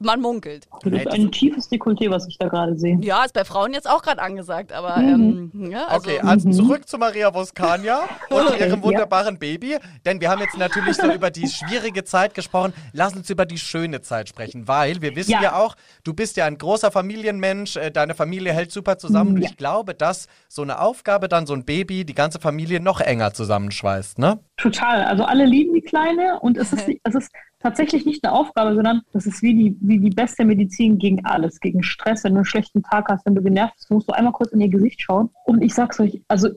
man 0.00 0.20
munkelt. 0.20 0.66
Das- 0.82 1.06
ein 1.12 1.30
tiefes 1.30 1.70
Dekolleté, 1.70 2.10
was 2.10 2.26
ich 2.28 2.38
da 2.38 2.48
gerade 2.48 2.78
sehe. 2.78 2.98
Ja, 3.00 3.24
ist 3.24 3.34
bei 3.34 3.44
Frauen 3.44 3.72
jetzt 3.74 3.88
auch 3.88 4.02
gerade 4.02 4.22
angesagt, 4.22 4.72
aber 4.72 4.96
ähm, 4.98 5.50
ja, 5.70 5.86
also, 5.86 6.10
Okay, 6.10 6.20
also 6.20 6.50
zurück 6.50 6.88
zu 6.88 6.96
Maria 6.98 7.32
Voskania 7.34 8.00
und 8.30 8.46
Okay, 8.46 8.60
ihrem 8.68 8.80
ja. 8.80 8.82
wunderbaren 8.82 9.38
Baby. 9.38 9.76
Denn 10.04 10.20
wir 10.20 10.30
haben 10.30 10.40
jetzt 10.40 10.56
natürlich 10.56 10.75
so 10.92 11.12
über 11.12 11.30
die 11.30 11.48
schwierige 11.48 12.04
Zeit 12.04 12.34
gesprochen. 12.34 12.72
Lass 12.92 13.14
uns 13.14 13.28
über 13.30 13.46
die 13.46 13.58
schöne 13.58 14.00
Zeit 14.00 14.28
sprechen, 14.28 14.68
weil 14.68 15.00
wir 15.02 15.14
wissen 15.16 15.32
ja, 15.32 15.42
Ja. 15.42 15.56
auch, 15.56 15.76
du 16.04 16.14
bist 16.14 16.36
ja 16.36 16.44
ein 16.46 16.58
großer 16.58 16.90
Familienmensch, 16.90 17.76
äh, 17.76 17.90
deine 17.90 18.14
Familie 18.14 18.52
hält 18.52 18.72
super 18.72 18.98
zusammen 18.98 19.36
und 19.36 19.42
Ja. 19.42 19.48
ich 19.50 19.56
glaube, 19.56 19.94
dass 19.94 20.26
so 20.48 20.62
eine 20.62 20.80
Aufgabe 20.80 21.28
dann 21.28 21.46
so 21.46 21.54
ein 21.54 21.64
Baby 21.64 22.04
die 22.04 22.14
ganze 22.14 22.38
Familie 22.40 22.80
noch 22.80 23.00
enger 23.00 23.32
zusammenschweißt, 23.34 24.18
ne? 24.18 24.38
Total. 24.56 25.04
Also 25.04 25.24
alle 25.24 25.44
lieben 25.44 25.74
die 25.74 25.82
Kleine 25.82 26.40
und 26.40 26.56
es 26.56 26.72
ist, 26.72 26.86
es 27.04 27.14
ist 27.14 27.30
tatsächlich 27.60 28.04
nicht 28.06 28.24
eine 28.24 28.32
Aufgabe, 28.32 28.74
sondern 28.74 29.02
das 29.12 29.26
ist 29.26 29.42
wie 29.42 29.54
die, 29.54 29.76
wie 29.80 29.98
die 29.98 30.10
beste 30.10 30.44
Medizin 30.44 30.98
gegen 30.98 31.24
alles, 31.24 31.58
gegen 31.60 31.82
Stress. 31.82 32.22
Wenn 32.24 32.32
du 32.32 32.38
einen 32.38 32.44
schlechten 32.44 32.82
Tag 32.82 33.06
hast, 33.10 33.26
wenn 33.26 33.34
du 33.34 33.42
genervt 33.42 33.74
bist, 33.76 33.90
musst 33.90 34.08
du 34.08 34.12
einmal 34.12 34.32
kurz 34.32 34.52
in 34.52 34.60
ihr 34.60 34.68
Gesicht 34.68 35.02
schauen. 35.02 35.30
Und 35.44 35.62
ich 35.62 35.74
sag's 35.74 35.98
euch, 35.98 36.22
also 36.28 36.50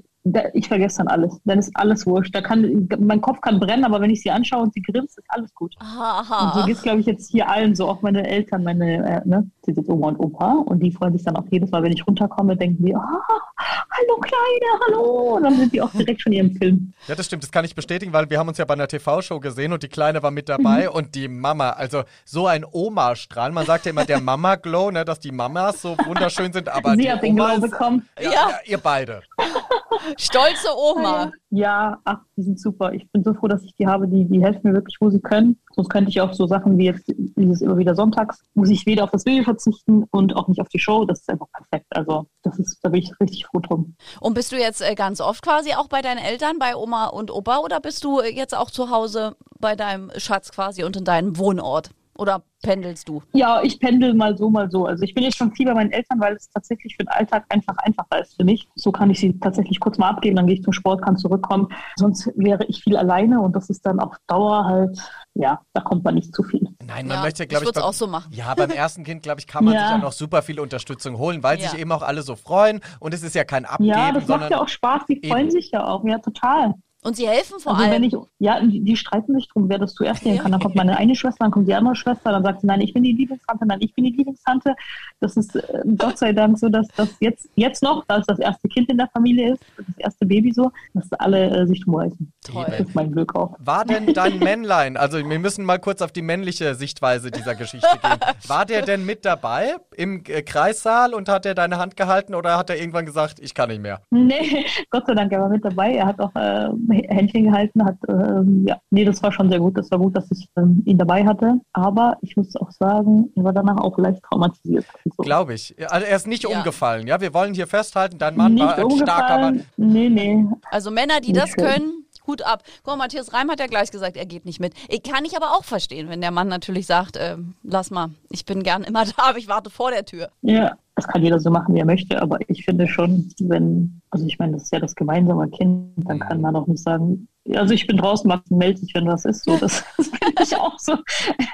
ich 0.54 0.68
vergesse 0.68 0.98
dann 0.98 1.08
alles. 1.08 1.40
Dann 1.46 1.60
ist 1.60 1.72
alles 1.76 2.06
wurscht. 2.06 2.36
Da 2.36 2.42
kann, 2.42 2.88
mein 3.00 3.22
Kopf 3.22 3.40
kann 3.42 3.60
brennen, 3.60 3.86
aber 3.86 4.02
wenn 4.02 4.10
ich 4.10 4.22
sie 4.22 4.32
anschaue 4.32 4.64
und 4.64 4.74
sie 4.74 4.82
grinst, 4.82 5.18
ist 5.18 5.26
alles 5.30 5.54
gut. 5.56 5.76
Und 5.80 5.88
so 5.88 6.02
Aha. 6.02 6.66
geht's, 6.66 6.82
glaube 6.82 7.00
ich, 7.00 7.06
jetzt 7.06 7.32
hier 7.32 7.50
allen 7.50 7.74
so, 7.76 7.88
auch 7.88 8.02
meine 8.02 8.28
Eltern, 8.28 8.64
meine, 8.64 9.22
äh, 9.24 9.28
ne, 9.28 9.50
die 9.66 9.74
sind 9.74 9.88
Oma 9.90 10.10
und 10.10 10.18
Opa 10.20 10.52
und 10.66 10.84
die 10.84 10.92
freuen 10.92 11.14
sich 11.14 11.24
dann 11.24 11.36
auch 11.38 11.46
jedes 11.50 11.72
Mal, 11.72 11.82
wenn 11.84 11.94
ich 11.94 12.06
runterkomme, 12.06 12.58
denken 12.58 12.84
die, 12.84 12.94
ah, 12.96 13.00
hallo 13.00 14.20
Kleine, 14.22 14.82
hallo. 14.88 15.36
Und 15.38 15.44
dann 15.44 15.58
sind 15.58 15.74
die 15.74 15.82
auch 15.82 15.92
direkt 15.92 16.22
schon 16.22 16.34
in 16.34 16.38
ihrem 16.48 16.58
Film. 16.58 16.94
Ja, 17.08 17.16
das 17.16 17.26
stimmt, 17.26 17.44
das 17.44 17.52
kann 17.52 17.64
ich 17.66 17.74
bestätigen, 17.76 18.12
weil 18.14 18.30
wir 18.30 18.40
haben 18.40 18.50
uns 18.50 18.58
ja 18.58 18.66
bei 18.66 18.74
einer 18.74 18.88
TV-Show 18.88 19.40
gesehen 19.40 19.74
und 19.74 19.84
die 19.84 19.88
Kleine 19.88 20.22
war 20.22 20.32
mit 20.32 20.50
dabei 20.50 20.90
und 20.90 21.16
die 21.16 21.28
Mama, 21.28 21.72
also 21.72 22.04
so 22.26 22.46
ein 22.48 22.66
Oma-Strahl. 22.70 23.52
Man 23.52 23.66
sagt 23.66 23.86
ja 23.86 23.92
immer 23.92 24.06
der 24.06 24.22
Mama-Glow, 24.22 24.92
ne, 24.92 25.06
dass 25.06 25.20
die 25.20 25.32
Mamas 25.32 25.82
so 25.82 25.98
wunderschön 26.06 26.52
sind, 26.52 26.68
aber 26.70 26.92
sie 26.92 26.98
die 27.04 27.12
hat 27.12 27.24
den 27.24 27.36
Glow 27.36 27.60
bekommen. 27.60 28.08
ja, 28.20 28.26
Ja. 28.26 28.32
ja, 28.50 28.60
ihr 28.66 28.78
beide. 28.78 29.22
Stolze 30.18 30.68
Oma. 30.76 31.32
Ja, 31.50 32.00
ach, 32.04 32.20
die 32.38 32.44
sind 32.44 32.60
super. 32.60 32.94
Ich 32.94 33.10
bin 33.12 33.24
so 33.24 33.34
froh, 33.34 33.48
dass 33.48 33.64
ich 33.64 33.74
die 33.76 33.88
habe. 33.88 34.08
Die, 34.08 34.26
die 34.26 34.42
helfen 34.42 34.62
mir 34.64 34.74
wirklich, 34.74 34.98
wo 35.00 35.10
sie 35.10 35.20
können. 35.20 35.60
Sonst 35.76 35.90
könnte 35.90 36.10
ich 36.10 36.22
auch 36.22 36.34
so 36.34 36.46
Sachen 36.48 36.78
wie 36.78 36.86
jetzt 36.86 37.06
dieses 37.08 37.62
immer 37.62 37.78
wieder 37.78 37.96
sonntags, 37.96 38.44
muss 38.54 38.70
ich 38.70 38.86
weder 38.86 39.04
auf 39.04 39.12
das 39.12 39.26
Video 39.26 39.44
verzichten 39.44 40.06
und 40.12 40.36
auch 40.36 40.48
nicht 40.48 40.62
auf 40.62 40.70
die 40.70 40.80
Show. 40.80 41.06
Das 41.06 41.22
ist 41.22 41.30
einfach 41.30 41.48
perfekt. 41.52 41.88
Also 41.92 42.28
das 42.44 42.60
ist, 42.60 42.80
da 42.84 42.90
bin 42.90 43.02
ich 43.02 43.12
richtig 43.20 43.46
froh 43.48 43.60
drum. 43.60 43.96
Und 44.20 44.34
bist 44.34 44.52
du 44.52 44.58
jetzt 44.58 44.82
äh, 44.82 44.96
ganz 44.96 45.22
oft 45.22 45.44
quasi 45.44 45.74
auch 45.74 45.88
bei 45.88 46.02
deinen 46.02 46.20
Eltern, 46.20 46.60
bei 46.60 46.76
Oma 46.76 47.08
und 47.08 47.32
Opa, 47.32 47.60
oder 47.60 47.80
bist 47.80 48.04
du 48.04 48.22
jetzt 48.22 48.56
auch 48.56 48.72
zu 48.72 48.90
Hause 48.90 49.36
bei 49.60 49.76
deinem 49.76 50.12
Schatz 50.18 50.52
quasi 50.52 50.84
und 50.84 50.98
in 50.98 51.04
deinem 51.04 51.38
Wohnort? 51.38 51.92
Oder 52.20 52.44
pendelst 52.62 53.08
du? 53.08 53.24
Ja, 53.32 53.62
ich 53.64 53.80
pendel 53.80 54.14
mal 54.14 54.38
so, 54.38 54.50
mal 54.50 54.70
so. 54.70 54.86
Also 54.86 55.04
ich 55.04 55.14
bin 55.14 55.24
jetzt 55.24 55.38
schon 55.38 55.54
viel 55.56 55.66
bei 55.66 55.74
meinen 55.74 55.92
Eltern, 55.92 56.20
weil 56.20 56.36
es 56.36 56.50
tatsächlich 56.50 56.94
für 56.98 57.06
den 57.06 57.08
Alltag 57.08 57.46
einfach 57.48 57.78
einfacher 57.78 58.20
ist 58.22 58.36
für 58.36 58.44
mich. 58.44 58.68
So 58.76 58.92
kann 58.92 59.10
ich 59.10 59.22
sie 59.22 59.40
tatsächlich 59.40 59.80
kurz 59.80 59.98
mal 59.98 60.10
abgeben, 60.10 60.36
dann 60.36 60.46
gehe 60.46 60.58
ich 60.58 60.64
zum 60.64 60.74
Sport, 60.74 61.02
kann 61.02 61.16
zurückkommen. 61.16 61.70
Sonst 61.96 62.30
wäre 62.36 62.66
ich 62.66 62.84
viel 62.84 62.98
alleine 62.98 63.40
und 63.40 63.56
das 63.56 63.70
ist 63.70 63.86
dann 63.86 64.02
auf 64.02 64.18
Dauer 64.28 64.66
halt, 64.66 65.00
ja, 65.34 65.62
da 65.74 65.80
kommt 65.82 66.04
man 66.04 66.16
nicht 66.16 66.36
zu 66.36 66.44
viel. 66.44 66.68
Nein, 66.86 67.08
man 67.08 67.18
Ja, 67.18 67.24
möchte, 67.24 67.44
ich 67.44 67.50
glaube 67.50 67.64
ich, 67.64 67.68
würd's 67.70 67.80
beim- 67.80 67.88
auch 67.88 67.94
so 67.94 68.08
machen. 68.08 68.34
Ja, 68.34 68.54
beim 68.54 68.72
ersten 68.72 69.06
Kind, 69.06 69.24
glaube 69.24 69.40
ich, 69.40 69.48
kann 69.48 69.64
man 69.64 69.74
Ja. 69.76 69.80
sich 69.82 69.90
ja 69.92 69.98
noch 69.98 70.12
super 70.12 70.42
viel 70.42 70.60
Unterstützung 70.60 71.18
holen, 71.18 71.42
weil 71.42 71.58
Ja. 71.62 71.70
sich 71.70 71.80
eben 71.80 71.92
auch 71.94 72.02
alle 72.02 72.22
so 72.22 72.36
freuen 72.36 72.82
und 73.00 73.14
es 73.14 73.24
ist 73.24 73.36
ja 73.36 73.46
kein 73.46 73.64
Abgeben, 73.64 73.90
Ja, 73.90 74.12
das 74.12 74.24
sondern 74.28 74.42
macht 74.42 74.52
ja 74.52 74.62
auch 74.62 74.68
Spaß, 74.68 75.04
die 75.08 75.22
freuen 75.26 75.44
Eben. 75.44 75.52
sich 75.52 75.72
ja 75.72 75.86
auch, 75.88 76.04
ja, 76.04 76.18
total. 76.20 76.74
Und 77.02 77.16
sie 77.16 77.28
helfen 77.28 77.60
vor 77.60 77.74
Also 77.74 77.84
allem. 77.84 77.94
wenn 77.94 78.04
ich, 78.04 78.16
ja, 78.40 78.60
die, 78.60 78.82
die 78.82 78.98
streiten 78.98 79.34
sich 79.34 79.48
drum, 79.48 79.70
wer 79.70 79.80
das 79.80 79.94
zuerst 79.94 80.26
nehmen 80.26 80.40
kann. 80.40 80.52
Dann 80.52 80.60
kommt 80.60 80.76
meine 80.76 80.98
eine 80.98 81.16
Schwester, 81.16 81.46
dann 81.46 81.52
kommt 81.52 81.68
die 81.68 81.74
andere 81.74 81.96
Schwester, 81.96 82.32
dann 82.32 82.44
sagt 82.44 82.62
sie, 82.62 82.68
nein, 82.68 82.82
ich 82.82 82.94
bin 82.94 83.04
die 83.04 83.14
Lieblingstante, 83.14 83.66
nein, 83.66 83.80
ich 83.82 83.94
bin 83.94 84.04
die 84.04 84.12
Lieblingstante. 84.12 84.76
Das 85.22 85.38
ist 85.38 85.56
äh, 85.56 85.82
Gott 85.98 86.18
sei 86.18 86.34
Dank 86.34 86.60
so, 86.60 86.68
dass 86.68 86.88
das 86.98 87.10
jetzt, 87.22 87.48
jetzt 87.56 87.82
noch, 87.84 88.04
da 88.06 88.18
es 88.18 88.26
das 88.26 88.40
erste 88.40 88.68
Kind 88.68 88.90
in 88.90 88.98
der 88.98 89.08
Familie 89.08 89.54
ist, 89.54 89.64
das 89.78 89.98
erste 89.98 90.26
Baby 90.26 90.52
so, 90.52 90.72
dass 90.94 91.12
alle 91.14 91.50
äh, 91.62 91.66
sich 91.68 91.82
drum 91.86 91.96
reißen. 91.96 92.34
Toll. 92.44 92.66
Das 92.68 92.80
ist 92.82 92.96
mein 92.96 93.12
Glück 93.12 93.34
auch. 93.36 93.56
War 93.60 93.86
denn 93.86 94.14
dein 94.14 94.40
Männlein, 94.40 94.98
also 94.98 95.18
wir 95.18 95.40
müssen 95.40 95.64
mal 95.64 95.80
kurz 95.80 96.02
auf 96.02 96.12
die 96.12 96.22
männliche 96.22 96.76
Sichtweise 96.76 97.32
dieser 97.32 97.56
Geschichte 97.56 97.88
gehen. 98.02 98.20
War 98.48 98.66
der 98.66 98.82
denn 98.82 99.06
mit 99.06 99.24
dabei 99.24 99.76
im 99.96 100.24
äh, 100.28 100.42
Kreissaal 100.42 101.14
und 101.14 101.30
hat 101.30 101.46
er 101.46 101.56
deine 101.56 101.78
Hand 101.78 101.96
gehalten 101.96 102.36
oder 102.36 102.58
hat 102.58 102.70
er 102.70 102.78
irgendwann 102.78 103.06
gesagt, 103.06 103.40
ich 103.40 103.54
kann 103.54 103.70
nicht 103.70 103.82
mehr? 103.82 104.02
Nee, 104.10 104.66
Gott 104.90 105.06
sei 105.08 105.14
Dank, 105.14 105.32
er 105.32 105.40
war 105.42 105.50
mit 105.50 105.64
dabei. 105.64 105.94
Er 105.94 106.06
hat 106.06 106.20
auch 106.20 106.36
äh, 106.36 106.70
Händchen 106.92 107.46
gehalten, 107.46 107.84
hat, 107.86 107.96
ähm, 108.08 108.66
ja, 108.68 108.78
nee, 108.90 109.06
das 109.06 109.22
war 109.24 109.32
schon 109.32 109.50
sehr 109.50 109.60
gut. 109.60 109.78
Das 109.78 109.90
war 109.92 110.00
gut, 110.00 110.16
dass 110.18 110.30
ich 110.32 110.48
ähm, 110.58 110.82
ihn 110.86 110.98
dabei 110.98 111.26
hatte. 111.26 111.60
Aber 111.74 112.18
ich 112.22 112.36
muss 112.38 112.56
auch 112.56 112.72
sagen, 112.72 113.30
er 113.36 113.44
war 113.44 113.54
danach 113.54 113.78
auch 113.78 113.98
leicht 113.98 114.22
traumatisiert. 114.24 114.86
Also, 115.06 115.24
Glaube 115.24 115.54
ich. 115.54 115.76
Also 115.92 116.06
er 116.06 116.16
ist 116.16 116.28
nicht 116.28 116.44
Ja. 116.44 116.58
umgefallen, 116.58 117.08
ja? 117.08 117.22
Wir 117.22 117.34
wollen 117.34 117.54
hier 117.54 117.68
festhalten, 117.68 118.18
dein 118.18 118.36
Mann 118.36 118.54
nicht 118.54 118.64
war 118.64 118.78
ein 118.78 118.92
starker 118.98 119.40
Mann. 119.40 119.64
Nee, 119.78 120.10
nee. 120.10 120.46
Also 120.72 120.92
Männer, 120.92 121.20
die 121.22 121.32
Nicht 121.34 121.42
das 121.44 121.50
schön. 121.52 121.64
können, 121.66 121.92
Hut 122.28 122.42
ab. 122.44 122.64
Guck 122.84 122.94
mal, 122.94 122.98
Matthias 123.06 123.34
Reim 123.34 123.50
hat 123.50 123.60
ja 123.60 123.66
gleich 123.68 123.90
gesagt, 123.92 124.16
er 124.16 124.26
geht 124.26 124.46
nicht 124.46 124.60
mit. 124.60 124.74
Ich 124.88 125.02
kann 125.04 125.26
ich 125.26 125.36
aber 125.36 125.52
auch 125.58 125.64
verstehen, 125.64 126.10
wenn 126.10 126.22
der 126.22 126.32
Mann 126.32 126.48
natürlich 126.48 126.86
sagt, 126.86 127.18
ähm, 127.20 127.56
lass 127.64 127.90
mal, 127.90 128.10
ich 128.30 128.46
bin 128.46 128.62
gern 128.64 128.84
immer 128.84 129.04
da, 129.18 129.24
aber 129.30 129.38
ich 129.40 129.48
warte 129.48 129.70
vor 129.70 129.90
der 129.92 130.06
Tür. 130.06 130.30
Ja, 130.42 130.78
das 131.00 131.08
kann 131.08 131.24
jeder 131.24 131.40
so 131.40 131.50
machen, 131.50 131.74
wie 131.74 131.80
er 131.80 131.86
möchte. 131.86 132.22
Aber 132.22 132.40
ich 132.50 132.66
finde 132.66 132.88
schon, 132.88 133.30
wenn, 133.40 134.02
also 134.10 134.26
ich 134.26 134.38
meine, 134.38 134.54
das 134.54 134.64
ist 134.64 134.74
ja 134.74 134.80
das 134.80 134.96
gemeinsame 134.96 135.50
Kind, 135.50 135.94
dann 135.96 136.20
kann 136.20 136.42
man 136.42 136.56
auch 136.58 136.68
nicht 136.68 136.84
sagen, 136.84 137.28
also 137.56 137.74
ich 137.74 137.88
bin 137.88 137.98
draußen, 137.98 138.28
Max, 138.28 138.50
melde 138.50 138.82
dich, 138.82 138.94
wenn 138.94 139.08
was 139.08 139.24
ist. 139.24 139.46
So, 139.46 139.58
das, 139.58 139.86
das 139.98 140.08
finde 140.08 140.44
ich 140.44 140.56
auch 140.58 140.78
so. 140.78 140.98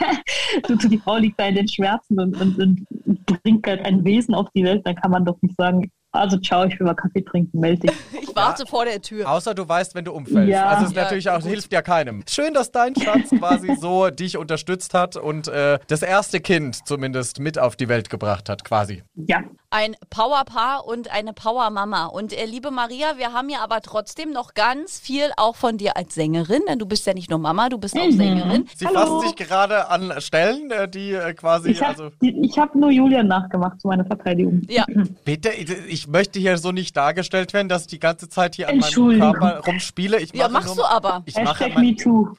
du, 0.67 0.75
die 0.87 0.97
Frau 0.97 1.17
liegt 1.17 1.39
da 1.39 1.45
in 1.45 1.55
den 1.55 1.67
Schmerzen 1.67 2.19
und, 2.19 2.41
und, 2.41 2.57
und 2.59 3.25
bringt 3.25 3.67
halt 3.67 3.85
ein 3.85 4.03
Wesen 4.03 4.33
auf 4.33 4.49
die 4.55 4.63
Welt, 4.63 4.85
dann 4.85 4.95
kann 4.95 5.11
man 5.11 5.25
doch 5.25 5.39
nicht 5.41 5.55
sagen, 5.55 5.91
also 6.15 6.37
ciao, 6.37 6.63
ich 6.65 6.79
will 6.79 6.87
mal 6.87 6.93
Kaffee 6.95 7.21
trinken, 7.23 7.59
melde 7.59 7.87
dich. 7.87 7.91
Ich 8.21 8.35
warte 8.35 8.65
vor 8.65 8.83
der 8.85 9.01
Tür. 9.01 9.29
Außer 9.31 9.53
du 9.53 9.67
weißt, 9.67 9.95
wenn 9.95 10.03
du 10.03 10.11
umfällst. 10.11 10.49
Ja. 10.49 10.65
Also 10.67 10.83
es 10.85 10.89
ist 10.91 10.95
Ja, 10.97 11.03
natürlich 11.03 11.29
auch, 11.29 11.39
gut. 11.39 11.49
hilft 11.49 11.71
ja 11.71 11.81
keinem. 11.81 12.23
Schön, 12.29 12.53
dass 12.53 12.71
dein 12.71 12.93
Schatz 12.95 13.29
quasi 13.29 13.75
so 13.79 14.09
dich 14.09 14.37
unterstützt 14.37 14.93
hat 14.93 15.15
und 15.15 15.47
äh, 15.47 15.79
das 15.87 16.01
erste 16.01 16.41
Kind 16.41 16.85
zumindest 16.87 17.39
mit 17.39 17.57
auf 17.57 17.75
die 17.77 17.87
Welt 17.87 18.09
gebracht 18.09 18.49
hat, 18.49 18.65
quasi. 18.65 19.03
Ja, 19.15 19.41
Ein 19.75 19.97
Powerpaar 20.09 20.87
und 20.87 21.11
eine 21.11 21.33
Powermama. 21.33 22.05
Und 22.05 22.31
äh, 22.31 22.45
liebe 22.45 22.71
Maria, 22.71 23.17
wir 23.17 23.33
haben 23.33 23.49
ja 23.49 23.57
aber 23.61 23.81
trotzdem 23.81 24.31
noch 24.31 24.53
ganz 24.53 24.97
viel 24.97 25.31
auch 25.35 25.57
von 25.57 25.77
dir 25.77 25.97
als 25.97 26.15
Sängerin, 26.15 26.61
denn 26.69 26.79
du 26.79 26.85
bist 26.85 27.05
ja 27.05 27.13
nicht 27.13 27.29
nur 27.29 27.39
Mama, 27.39 27.67
du 27.67 27.77
bist 27.77 27.93
auch 27.99 28.05
Mhm. 28.05 28.11
Sängerin. 28.13 28.69
Sie 28.73 28.87
Hallo. 28.87 28.99
fassen 28.99 29.19
sich 29.27 29.35
gerade 29.35 29.89
an 29.89 30.13
Stellen, 30.19 30.71
äh, 30.71 30.87
die 30.87 31.11
äh, 31.11 31.33
quasi, 31.33 31.71
ich 31.71 31.85
also 31.85 32.05
habe 32.05 32.15
ich 32.21 32.57
hab 32.57 32.73
nur 32.73 32.89
Julian 32.89 33.27
nachgemacht 33.27 33.81
zu 33.81 33.89
meiner 33.89 34.05
Verteidigung. 34.05 34.61
Ja, 34.69 34.85
bitte, 35.25 35.49
ich 35.49 36.07
möchte 36.07 36.39
hier 36.39 36.57
so 36.57 36.71
nicht 36.71 36.95
dargestellt 36.95 37.51
werden, 37.51 37.67
dass 37.67 37.81
ich 37.81 37.87
die 37.87 37.99
ganze 37.99 38.29
Zeit 38.29 38.55
hier 38.55 38.69
an 38.69 38.77
meinem. 38.77 39.19
Körper 39.19 39.61
rumspiele. 39.67 40.21
Ich 40.21 40.33
ja 40.33 40.47
mache 40.47 40.53
machst 40.53 40.69
du 40.69 40.75
nur, 40.75 40.89
aber. 40.89 41.21
Ich 41.25 41.35
mache, 41.35 41.65
Hashtag 41.65 41.75
mein, 41.75 41.87
MeToo. 41.87 42.29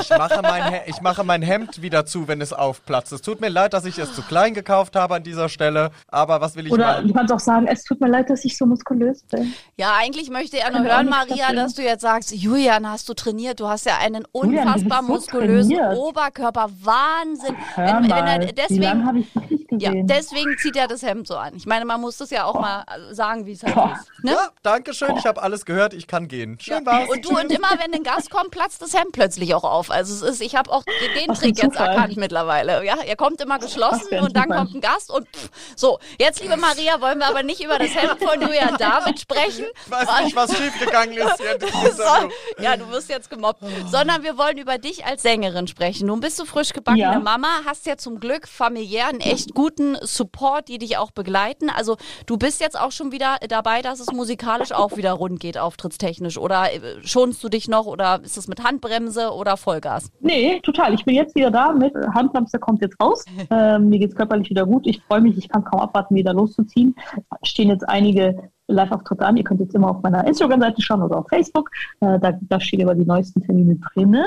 Ich, 0.00 0.10
mache 0.10 0.40
mein, 0.42 0.72
He- 0.72 0.80
ich 0.86 1.00
mache 1.00 1.24
mein 1.24 1.42
Hemd 1.42 1.80
wieder 1.82 2.04
zu, 2.06 2.28
wenn 2.28 2.40
es 2.40 2.52
aufplatzt. 2.52 3.12
Es 3.12 3.22
tut 3.22 3.40
mir 3.40 3.48
leid, 3.48 3.72
dass 3.72 3.84
ich 3.84 3.98
es 3.98 4.14
zu 4.14 4.22
klein 4.22 4.54
gekauft 4.54 4.96
habe 4.96 5.14
an 5.14 5.22
dieser 5.22 5.48
Stelle, 5.48 5.90
aber 6.08 6.40
was 6.40 6.56
will 6.56 6.66
ich 6.66 6.72
Oder 6.72 6.86
machen? 6.94 7.08
du 7.08 7.14
kannst 7.14 7.32
auch 7.32 7.40
sagen, 7.40 7.66
es 7.66 7.84
tut 7.84 8.00
mir 8.00 8.08
leid, 8.08 8.28
dass 8.30 8.44
ich 8.44 8.56
so 8.56 8.66
muskulös 8.66 9.22
bin. 9.24 9.54
Ja, 9.76 9.94
eigentlich 9.98 10.30
möchte 10.30 10.58
er 10.58 10.70
nur 10.70 10.82
hören, 10.82 11.08
Maria, 11.08 11.36
dafür. 11.48 11.54
dass 11.56 11.74
du 11.74 11.82
jetzt 11.82 12.02
sagst, 12.02 12.32
Julian, 12.32 12.88
hast 12.90 13.08
du 13.08 13.14
trainiert? 13.14 13.60
Du 13.60 13.68
hast 13.68 13.86
ja 13.86 13.96
einen 13.98 14.24
Julian, 14.34 14.66
unfassbar 14.68 14.98
bist 15.00 15.06
so 15.08 15.12
muskulösen 15.14 15.76
trainiert. 15.76 15.96
Oberkörper. 15.98 16.68
Wahnsinn. 16.82 17.56
Hör 17.74 17.86
Wenn- 17.86 18.02
wenn 18.02 18.08
mal, 18.08 18.18
er- 18.18 18.24
wie 18.40 18.44
lange 18.44 18.52
deswegen, 18.52 19.06
habe 19.06 19.18
ich 19.20 19.32
dich 19.32 19.70
nicht 19.70 19.82
ja, 19.82 19.90
gesehen? 19.90 20.06
deswegen 20.06 20.56
zieht 20.58 20.76
er 20.76 20.88
das 20.88 21.02
Hemd 21.02 21.26
so 21.26 21.36
an. 21.36 21.54
Ich 21.56 21.66
meine, 21.66 21.84
man 21.84 22.00
muss 22.00 22.16
das 22.18 22.30
ja 22.30 22.44
auch 22.44 22.60
mal 22.60 22.84
sagen, 23.12 23.46
wie 23.46 23.52
es 23.52 23.62
halt 23.62 23.74
Boah. 23.74 23.92
ist. 23.98 24.24
Ne? 24.24 24.32
Ja, 24.32 24.48
danke 24.62 24.92
schön, 24.94 25.16
ich 25.16 25.26
habe 25.26 25.40
alles 25.42 25.64
gehört, 25.64 25.94
ich 25.94 26.06
kann 26.06 26.26
gehen. 26.28 26.58
Schön 26.60 26.84
Ja. 26.84 26.86
war's. 26.86 27.08
Und 27.10 27.24
du 27.24 27.30
und 27.30 27.52
immer, 27.52 27.68
wenn 27.82 27.94
ein 27.94 28.02
Gast 28.02 28.30
kommt, 28.30 28.50
platzt 28.50 28.82
das 28.82 28.94
Hemd 28.94 29.12
plötzlich 29.12 29.37
auch 29.54 29.64
auf. 29.64 29.90
Also 29.90 30.14
es 30.26 30.34
ist, 30.34 30.42
ich 30.42 30.54
habe 30.56 30.70
auch 30.70 30.82
den 30.84 31.30
ein 31.30 31.34
Trick 31.36 31.58
jetzt 31.58 31.72
Zufall. 31.74 31.88
erkannt 31.88 32.16
mittlerweile. 32.16 32.84
Ja, 32.84 32.96
er 33.04 33.16
kommt 33.16 33.40
immer 33.40 33.58
geschlossen 33.58 34.18
und 34.20 34.36
dann 34.36 34.44
Zufall. 34.44 34.58
kommt 34.58 34.74
ein 34.74 34.80
Gast 34.80 35.10
und 35.10 35.26
pff, 35.28 35.48
so. 35.76 35.98
Jetzt, 36.18 36.40
liebe 36.42 36.56
Maria, 36.56 37.00
wollen 37.00 37.18
wir 37.18 37.26
aber 37.26 37.42
nicht 37.42 37.62
über 37.62 37.78
das 37.78 37.94
Hemd 37.94 38.18
von 38.22 38.40
Julian 38.40 38.76
David 38.78 39.20
sprechen. 39.20 39.64
Ich 39.86 39.90
weiß 39.90 40.24
nicht, 40.24 40.36
was 40.36 40.56
schiefgegangen 40.56 41.16
ist 41.16 41.38
So, 41.96 42.62
ja, 42.62 42.76
du 42.76 42.88
wirst 42.90 43.08
jetzt 43.08 43.30
gemobbt. 43.30 43.62
Sondern 43.90 44.22
wir 44.22 44.36
wollen 44.38 44.58
über 44.58 44.78
dich 44.78 45.04
als 45.04 45.22
Sängerin 45.22 45.66
sprechen. 45.68 46.06
Nun 46.06 46.20
bist 46.20 46.38
du 46.38 46.44
frisch 46.44 46.72
gebackene 46.72 47.02
Ja. 47.02 47.18
Mama, 47.18 47.48
hast 47.64 47.86
ja 47.86 47.96
zum 47.96 48.20
Glück 48.20 48.48
familiär 48.48 49.08
einen 49.08 49.20
echt 49.20 49.54
guten 49.54 49.96
Support, 50.02 50.68
die 50.68 50.78
dich 50.78 50.96
auch 50.98 51.10
begleiten. 51.10 51.70
Also 51.70 51.96
du 52.26 52.36
bist 52.36 52.60
jetzt 52.60 52.78
auch 52.78 52.92
schon 52.92 53.12
wieder 53.12 53.36
dabei, 53.48 53.82
dass 53.82 54.00
es 54.00 54.12
musikalisch 54.12 54.72
auch 54.72 54.96
wieder 54.96 55.12
rund 55.12 55.40
geht, 55.40 55.58
auftrittstechnisch. 55.58 56.38
Oder 56.38 56.72
äh, 56.72 56.80
schonst 57.04 57.42
du 57.42 57.48
dich 57.48 57.68
noch 57.68 57.86
oder 57.86 58.20
ist 58.22 58.36
es 58.36 58.48
mit 58.48 58.62
Handbremse 58.62 59.27
oder 59.34 59.56
Vollgas? 59.56 60.10
Nee, 60.20 60.60
total. 60.60 60.94
Ich 60.94 61.04
bin 61.04 61.14
jetzt 61.14 61.34
wieder 61.34 61.50
da 61.50 61.72
mit 61.72 61.94
Handbremse 62.14 62.58
kommt 62.58 62.82
jetzt 62.82 63.00
raus. 63.00 63.24
Ähm, 63.50 63.88
mir 63.88 63.98
geht's 63.98 64.14
körperlich 64.14 64.50
wieder 64.50 64.66
gut. 64.66 64.86
Ich 64.86 65.00
freue 65.04 65.20
mich, 65.20 65.38
ich 65.38 65.48
kann 65.48 65.64
kaum 65.64 65.80
abwarten, 65.80 66.14
wieder 66.14 66.34
loszuziehen. 66.34 66.94
Stehen 67.42 67.70
jetzt 67.70 67.88
einige 67.88 68.50
Live-Auftritte 68.68 69.24
an. 69.24 69.36
Ihr 69.36 69.44
könnt 69.44 69.60
jetzt 69.60 69.74
immer 69.74 69.90
auf 69.90 70.02
meiner 70.02 70.26
Instagram-Seite 70.26 70.82
schauen 70.82 71.02
oder 71.02 71.18
auf 71.18 71.26
Facebook. 71.28 71.70
Äh, 72.00 72.18
da, 72.20 72.38
da 72.40 72.60
stehen 72.60 72.80
immer 72.80 72.94
die 72.94 73.04
neuesten 73.04 73.42
Termine 73.42 73.76
drinne. 73.76 74.24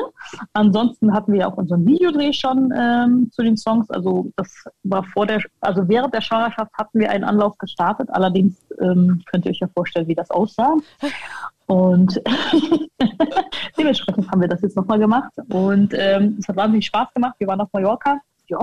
Ansonsten 0.53 1.13
hatten 1.13 1.31
wir 1.33 1.41
ja 1.41 1.47
auch 1.47 1.57
unseren 1.57 1.85
Videodreh 1.85 2.33
schon 2.33 2.73
ähm, 2.75 3.29
zu 3.31 3.43
den 3.43 3.55
Songs. 3.55 3.89
Also 3.91 4.31
das 4.35 4.65
war 4.83 5.03
vor 5.03 5.27
der, 5.27 5.41
also 5.61 5.87
während 5.87 6.13
der 6.13 6.21
Schwangerschaft 6.21 6.71
hatten 6.73 6.99
wir 6.99 7.11
einen 7.11 7.23
Anlauf 7.23 7.57
gestartet. 7.57 8.09
Allerdings 8.11 8.55
ähm, 8.79 9.21
könnt 9.31 9.45
ihr 9.45 9.51
euch 9.51 9.59
ja 9.59 9.67
vorstellen, 9.67 10.07
wie 10.07 10.15
das 10.15 10.31
aussah. 10.31 10.75
Und 11.71 12.21
dementsprechend 13.77 14.29
haben 14.29 14.41
wir 14.41 14.49
das 14.49 14.61
jetzt 14.61 14.75
nochmal 14.75 14.99
gemacht. 14.99 15.31
Und 15.49 15.93
ähm, 15.95 16.35
es 16.37 16.45
hat 16.49 16.57
wahnsinnig 16.57 16.85
Spaß 16.87 17.13
gemacht. 17.13 17.35
Wir 17.37 17.47
waren 17.47 17.61
auf 17.61 17.69
Mallorca. 17.71 18.19
Ja, 18.47 18.59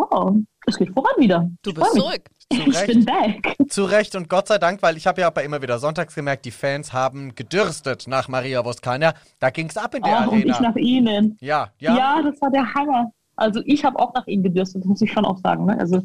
es 0.66 0.76
geht 0.76 0.90
voran 0.90 1.14
wieder. 1.16 1.48
Du 1.62 1.72
bist 1.72 1.90
zurück. 1.94 2.28
Zu 2.52 2.60
Ich 2.70 2.86
bin 2.86 3.04
back. 3.06 3.56
zu 3.70 3.84
Recht 3.84 4.14
und 4.14 4.28
Gott 4.28 4.48
sei 4.48 4.58
Dank, 4.58 4.82
weil 4.82 4.98
ich 4.98 5.06
habe 5.06 5.22
ja 5.22 5.28
aber 5.28 5.42
immer 5.42 5.62
wieder 5.62 5.78
sonntags 5.78 6.14
gemerkt, 6.14 6.44
die 6.44 6.50
Fans 6.50 6.92
haben 6.92 7.34
gedürstet 7.34 8.06
nach 8.08 8.28
Maria 8.28 8.62
Voskania. 8.62 9.14
Da 9.38 9.48
ging's 9.48 9.78
ab 9.78 9.94
in 9.94 10.02
der 10.02 10.18
Ach, 10.20 10.26
und 10.26 10.44
ich 10.44 10.52
Arena. 10.52 10.68
nach 10.68 10.76
Ihnen. 10.76 11.38
Ja, 11.40 11.68
ja. 11.78 11.96
Ja, 11.96 12.22
das 12.22 12.38
war 12.42 12.50
der 12.50 12.74
Hammer. 12.74 13.10
Also 13.38 13.60
ich 13.64 13.84
habe 13.84 13.98
auch 13.98 14.12
nach 14.14 14.26
ihnen 14.26 14.42
gedürstet, 14.42 14.82
das 14.82 14.86
muss 14.88 15.00
ich 15.00 15.12
schon 15.12 15.24
auch 15.24 15.38
sagen. 15.38 15.66
Ne? 15.66 15.78
Also 15.78 16.02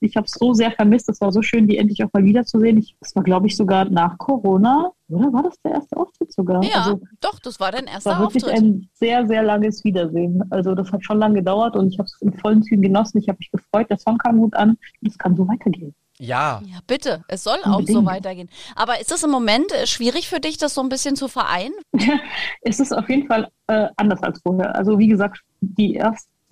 ich 0.00 0.16
habe 0.16 0.26
es 0.26 0.32
so 0.32 0.52
sehr 0.54 0.70
vermisst. 0.70 1.08
Es 1.08 1.20
war 1.20 1.32
so 1.32 1.42
schön, 1.42 1.66
die 1.66 1.78
endlich 1.78 2.04
auch 2.04 2.12
mal 2.12 2.24
wiederzusehen. 2.24 2.78
Ich, 2.78 2.94
das 3.00 3.16
war, 3.16 3.22
glaube 3.22 3.46
ich, 3.46 3.56
sogar 3.56 3.86
nach 3.86 4.18
Corona. 4.18 4.92
Oder 5.08 5.32
war 5.32 5.42
das 5.42 5.60
der 5.62 5.72
erste 5.72 5.96
Auftritt 5.96 6.32
sogar? 6.32 6.62
Ja, 6.62 6.82
Also 6.82 7.00
doch, 7.20 7.38
das 7.38 7.58
war 7.60 7.72
dein 7.72 7.86
erster 7.86 8.10
war 8.10 8.20
wirklich 8.20 8.44
Auftritt. 8.44 8.62
ein 8.62 8.88
sehr, 8.94 9.26
sehr 9.26 9.42
langes 9.42 9.82
Wiedersehen. 9.84 10.42
Also 10.50 10.74
das 10.74 10.92
hat 10.92 11.04
schon 11.04 11.18
lange 11.18 11.36
gedauert 11.36 11.76
und 11.76 11.88
ich 11.92 11.98
habe 11.98 12.06
es 12.06 12.20
in 12.20 12.32
vollen 12.38 12.62
Zügen 12.62 12.82
genossen. 12.82 13.18
Ich 13.18 13.28
habe 13.28 13.38
mich 13.38 13.50
gefreut, 13.50 13.88
der 13.90 13.98
Song 13.98 14.18
kam 14.18 14.38
gut 14.38 14.54
an. 14.54 14.76
Es 15.06 15.18
kann 15.18 15.36
so 15.36 15.46
weitergehen. 15.48 15.94
Ja, 16.18 16.62
Ja, 16.64 16.78
bitte. 16.86 17.24
Es 17.26 17.42
soll 17.42 17.58
auch 17.64 17.82
so 17.82 18.04
weitergehen. 18.06 18.48
Aber 18.76 19.00
ist 19.00 19.10
es 19.10 19.24
im 19.24 19.30
Moment 19.32 19.72
äh, 19.72 19.84
schwierig 19.86 20.28
für 20.28 20.38
dich, 20.38 20.58
das 20.58 20.72
so 20.74 20.80
ein 20.80 20.88
bisschen 20.88 21.16
zu 21.16 21.26
vereinen? 21.26 21.74
es 22.62 22.78
ist 22.78 22.96
auf 22.96 23.08
jeden 23.08 23.26
Fall 23.26 23.48
äh, 23.66 23.88
anders 23.96 24.22
als 24.22 24.40
vorher. 24.40 24.76
Also 24.76 24.98
wie 24.98 25.08
gesagt, 25.08 25.40
die 25.60 25.94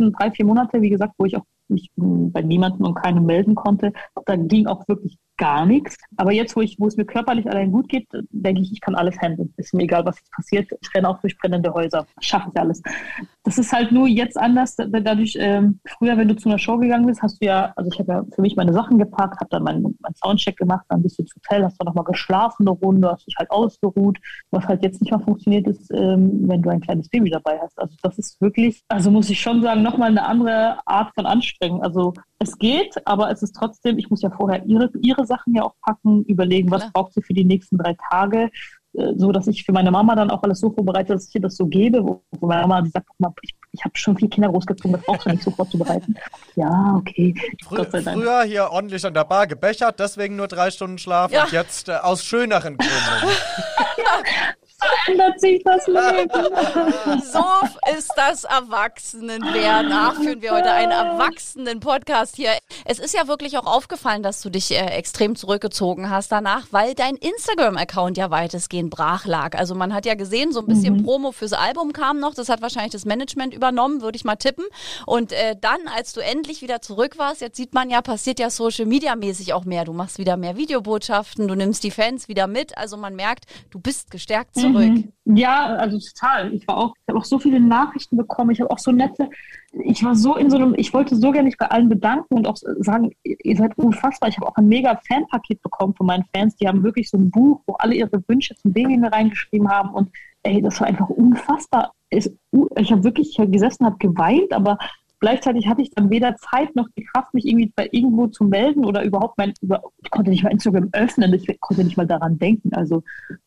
ersten 0.03 0.13
drei, 0.13 0.31
vier 0.31 0.45
Monate, 0.45 0.83
wie 0.83 0.91
gesagt, 0.91 1.15
wo 1.19 1.25
ich 1.25 1.37
auch 1.37 1.45
mich 1.69 1.91
mh, 1.97 2.31
bei 2.33 2.43
niemandem 2.43 2.87
und 2.87 2.95
keinem 2.95 3.25
melden 3.25 3.55
konnte, 3.55 3.93
da 4.27 4.37
ging 4.37 4.67
auch 4.67 4.87
wirklich 4.89 5.17
gar 5.39 5.65
nichts. 5.65 5.97
Aber 6.17 6.33
jetzt, 6.33 6.55
wo, 6.55 6.61
ich, 6.61 6.77
wo 6.79 6.87
es 6.87 6.97
mir 6.97 7.05
körperlich 7.05 7.49
allein 7.49 7.73
gut 7.73 7.89
geht, 7.89 8.07
denke 8.31 8.61
ich, 8.61 8.73
ich 8.73 8.81
kann 8.81 8.95
alles 8.95 9.19
handeln. 9.19 9.53
Ist 9.57 9.75
mir 9.75 9.85
egal, 9.85 10.05
was 10.05 10.17
passiert. 10.31 10.71
Ich 10.81 10.95
renne 10.95 11.09
auch 11.09 11.21
durch 11.21 11.37
brennende 11.39 11.73
Häuser. 11.73 12.07
Schaffe 12.21 12.51
ich 12.53 12.61
alles. 12.61 12.83
Das 13.45 13.59
ist 13.59 13.73
halt 13.73 13.91
nur 13.91 14.07
jetzt 14.07 14.39
anders. 14.39 14.77
Dadurch, 14.77 15.37
ähm, 15.39 15.81
früher, 15.87 16.17
wenn 16.17 16.29
du 16.29 16.37
zu 16.37 16.49
einer 16.49 16.59
Show 16.59 16.79
gegangen 16.79 17.07
bist, 17.07 17.23
hast 17.23 17.43
du 17.43 17.47
ja, 17.47 17.73
also 17.75 17.91
ich 17.93 17.99
habe 17.99 18.13
ja 18.13 18.25
für 18.35 18.41
mich 18.41 18.55
meine 18.55 18.73
Sachen 18.73 18.99
gepackt, 18.99 19.41
habe 19.41 19.51
dann 19.51 19.65
meinen, 19.65 19.83
meinen 19.83 20.15
Soundcheck 20.15 20.57
gemacht, 20.57 20.85
dann 20.89 21.03
bist 21.03 21.19
du 21.19 21.25
zu 21.25 21.37
Hotel, 21.37 21.65
hast 21.65 21.77
dann 21.81 21.87
nochmal 21.87 22.05
geschlafen 22.05 22.69
eine 22.69 22.71
Runde, 22.71 23.11
hast 23.11 23.27
dich 23.27 23.35
halt 23.37 23.51
ausgeruht. 23.51 24.19
Was 24.51 24.67
halt 24.67 24.85
jetzt 24.85 25.01
nicht 25.01 25.11
mehr 25.11 25.21
funktioniert, 25.21 25.67
ist, 25.67 25.91
ähm, 25.93 26.49
wenn 26.49 26.63
du 26.63 26.71
ein 26.71 26.81
kleines 26.81 27.09
Baby 27.09 27.31
dabei 27.31 27.59
hast. 27.61 27.79
Also 27.81 27.97
das 28.03 28.19
ist 28.19 28.41
wirklich, 28.41 28.83
also 28.89 29.11
muss 29.11 29.29
ich 29.29 29.41
schon 29.41 29.61
sagen, 29.61 29.83
nochmal 29.83 30.11
eine 30.11 30.25
andere 30.25 30.79
Art 30.87 31.13
von 31.15 31.27
Anstrengung. 31.27 31.83
Also 31.83 32.13
es 32.39 32.59
geht, 32.59 32.95
aber 33.07 33.31
es 33.31 33.43
ist 33.43 33.57
trotzdem, 33.57 33.99
ich 33.99 34.09
muss 34.11 34.23
ja 34.23 34.31
vorher 34.31 34.65
ihre, 34.67 34.91
ihre 35.01 35.27
Sachen 35.27 35.55
ja 35.55 35.63
auch 35.63 35.75
packen, 35.83 36.25
überlegen, 36.25 36.71
was 36.71 36.83
Klar. 36.83 36.93
braucht 36.93 37.15
sie 37.15 37.23
für 37.23 37.35
die 37.35 37.45
nächsten 37.45 37.79
drei 37.79 37.97
Tage. 38.11 38.51
Äh, 38.95 39.15
so 39.17 39.33
dass 39.33 39.47
ich 39.47 39.65
für 39.65 39.73
meine 39.73 39.91
Mama 39.91 40.15
dann 40.15 40.31
auch 40.31 40.43
alles 40.43 40.61
so 40.61 40.71
vorbereite, 40.71 41.15
dass 41.15 41.29
ich 41.29 41.35
ihr 41.35 41.41
das 41.41 41.57
so 41.57 41.67
gebe, 41.67 42.03
wo, 42.05 42.23
wo 42.41 42.47
meine 42.47 42.67
Mama 42.67 42.87
sagt, 42.93 43.07
guck 43.09 43.21
mal, 43.21 43.33
ich, 43.43 43.55
ich 43.73 43.85
habe 43.85 43.97
schon 43.97 44.17
vier 44.17 44.29
Kinder 44.29 44.51
großgezogen, 44.51 44.93
das 44.93 45.03
brauchst 45.03 45.27
du 45.27 45.31
nicht 45.31 45.43
so 45.43 45.51
vorzubereiten. 45.51 46.15
Ja, 46.57 46.95
okay. 46.97 47.35
Frü 47.65 47.85
früher 47.85 48.43
hier 48.45 48.71
ordentlich 48.71 49.05
an 49.07 49.15
der 49.15 49.25
Bar 49.25 49.47
gebechert, 49.47 49.99
deswegen 49.99 50.37
nur 50.37 50.49
drei 50.49 50.71
Stunden 50.71 50.99
Schlaf 50.99 51.33
ja. 51.33 51.45
und 51.45 51.53
jetzt 51.53 51.89
äh, 51.89 51.93
aus 51.93 52.25
schöneren 52.25 52.77
Gründen. 52.77 53.37
ändert 55.07 55.41
sich 55.41 55.63
das 55.65 55.87
Leben. 55.87 56.31
So 57.33 57.45
ist 57.97 58.13
das 58.17 58.45
Erwachsenenwerden. 58.45 59.93
Ach, 59.93 60.15
führen 60.15 60.43
wir 60.43 60.53
heute 60.53 60.71
einen 60.71 60.93
Erwachsenen-Podcast 60.93 62.37
hier. 62.37 62.51
Es 62.85 62.99
ist 62.99 63.15
ja 63.15 63.29
wirklich 63.29 63.57
auch 63.59 63.67
aufgefallen, 63.67 64.23
dass 64.23 64.43
du 64.43 64.51
dich 64.51 64.71
äh, 64.73 64.87
extrem 64.87 65.37
zurückgezogen 65.37 66.11
hast 66.11 66.33
danach, 66.33 66.67
weil 66.71 66.95
dein 66.95 67.17
Instagram-Account 67.17 68.17
ja 68.17 68.31
weitestgehend 68.31 68.91
brach 68.91 69.25
lag. 69.25 69.57
Also 69.57 69.75
man 69.75 69.95
hat 69.95 70.07
ja 70.07 70.15
gesehen, 70.15 70.53
so 70.53 70.61
ein 70.61 70.67
bisschen 70.67 70.99
mhm. 70.99 71.05
Promo 71.05 71.33
fürs 71.33 71.53
Album 71.53 71.93
kam 71.93 72.19
noch. 72.19 72.35
Das 72.35 72.49
hat 72.49 72.63
wahrscheinlich 72.63 72.93
das 72.93 73.05
Management 73.05 73.55
übernommen, 73.55 74.03
würde 74.03 74.17
ich 74.17 74.25
mal 74.25 74.37
tippen. 74.37 74.65
Und 75.07 75.33
äh, 75.33 75.57
dann, 75.61 75.81
als 75.95 76.13
du 76.13 76.21
endlich 76.21 76.63
wieder 76.63 76.83
zurück 76.83 77.19
warst, 77.19 77.41
jetzt 77.41 77.57
sieht 77.57 77.75
man 77.75 77.91
ja, 77.91 78.03
passiert 78.03 78.39
ja 78.39 78.51
Social 78.51 78.87
Media 78.87 79.17
mäßig 79.17 79.53
auch 79.53 79.65
mehr. 79.65 79.85
Du 79.85 79.93
machst 79.93 80.19
wieder 80.19 80.37
mehr 80.37 80.57
Videobotschaften, 80.57 81.49
du 81.49 81.55
nimmst 81.55 81.85
die 81.85 81.91
Fans 81.91 82.29
wieder 82.29 82.47
mit. 82.47 82.77
Also 82.77 82.97
man 82.97 83.15
merkt, 83.15 83.45
du 83.71 83.79
bist 83.79 84.11
gestärkt 84.11 84.55
zurück 84.55 84.73
zurück. 84.73 84.92
Mhm. 84.93 85.37
Ja, 85.37 85.77
also 85.77 85.99
total. 85.99 86.53
Ich 86.55 86.67
war 86.67 86.79
auch, 86.79 86.95
ich 86.97 87.09
habe 87.09 87.19
auch 87.19 87.25
so 87.25 87.39
viele 87.39 87.61
Nachrichten 87.61 88.17
bekommen. 88.17 88.51
Ich 88.51 88.61
habe 88.61 88.71
auch 88.71 88.79
so 88.79 88.93
nette, 88.93 89.29
ich 89.73 90.05
war 90.05 90.15
so 90.15 90.37
in 90.37 90.51
so 90.51 90.57
einem, 90.57 90.75
ich 90.77 90.93
wollte 90.93 91.17
so 91.17 91.31
gerne 91.31 91.47
mich 91.47 91.57
bei 91.57 91.67
allen 91.67 91.89
bedanken 91.89 92.35
und 92.35 92.47
auch 92.47 92.57
sagen, 92.57 93.11
ihr 93.23 93.57
seid 93.57 93.77
unfassbar. 93.79 94.29
Ich 94.29 94.37
habe 94.37 94.49
auch 94.49 94.57
ein 94.57 94.69
mega 94.69 95.01
Fanpaket 95.07 95.63
bekommen 95.63 95.95
von 95.95 96.07
meinen 96.07 96.25
Fans. 96.35 96.57
Die 96.57 96.69
haben 96.69 96.83
wirklich 96.83 97.09
so 97.09 97.17
ein 97.17 97.31
Buch, 97.31 97.61
wo 97.67 97.75
alle 97.75 97.95
ihre 97.95 98.23
Wünsche 98.27 98.55
zum 98.57 98.73
Baby 98.73 98.97
mir 98.97 99.13
reingeschrieben 99.13 99.69
haben 99.69 99.91
und 99.91 100.11
ey, 100.43 100.61
das 100.61 100.81
war 100.81 100.89
einfach 100.89 101.09
unfassbar. 101.09 101.93
Ich, 102.11 102.31
habe 102.53 103.05
wirklich 103.05 103.37
gesessen, 103.39 103.87
habe 103.87 103.97
geweint, 103.99 104.53
aber 104.53 104.79
Gleichzeitig 105.23 105.69
hatte 105.69 105.83
ich 105.83 105.91
dann 105.91 106.11
weder 106.11 106.35
Zeit 106.35 106.75
noch 106.75 106.89
die 106.99 107.05
Kraft, 107.05 107.33
mich 107.33 107.47
irgendwie 107.47 107.73
bei 107.77 107.89
irgendwo 107.93 108.27
zu 108.27 108.43
melden 108.43 108.85
oder 108.85 109.05
überhaupt 109.05 109.39
mein, 109.39 109.55
über, 109.61 109.81
ich 110.03 110.11
konnte 110.11 110.33
nicht 110.33 110.43
mal 110.43 110.51
Instagram 110.51 110.89
öffnen, 110.91 111.33
ich 111.33 111.61
konnte 111.61 111.85
nicht 111.85 111.97
mal 111.97 112.09
daran 112.09 112.41
denken. 112.41 112.75
Also 112.75 113.05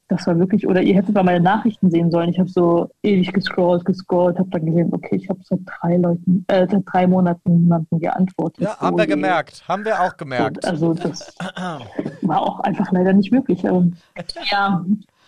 das 0.07 0.25
war 0.25 0.39
wirklich, 0.39 0.65
oder 0.65 0.81
ihr 0.81 0.95
hättet 0.95 1.13
mal 1.13 1.25
meine 1.25 1.41
Nachrichten 1.41 1.91
sehen 1.91 2.11
sollen. 2.11 2.29
Ich 2.29 2.39
habe 2.39 2.47
so 2.47 2.89
ewig 3.03 3.33
gescrollt, 3.33 3.83
gescrollt, 3.83 4.39
habe 4.39 4.49
dann 4.51 4.65
gesehen, 4.65 4.89
okay, 4.93 5.17
ich 5.17 5.27
habe 5.27 5.41
seit 5.43 5.59
drei 5.65 5.97
Leuten, 5.97 6.45
äh, 6.47 6.65
seit 6.71 6.83
drei 6.85 7.07
Monaten 7.07 7.63
niemanden 7.63 7.99
geantwortet. 7.99 8.63
Ja, 8.63 8.79
haben 8.79 8.97
wir 8.97 9.07
gemerkt, 9.07 9.67
haben 9.67 9.83
wir 9.83 9.99
auch 9.99 10.15
gemerkt. 10.15 10.63
also 10.63 10.93
das 10.93 11.35
war 12.21 12.41
auch 12.41 12.61
einfach 12.61 12.89
leider 12.93 13.11
nicht 13.11 13.33
möglich. 13.33 13.65
Ähm, 13.65 13.95
ja, 14.49 14.85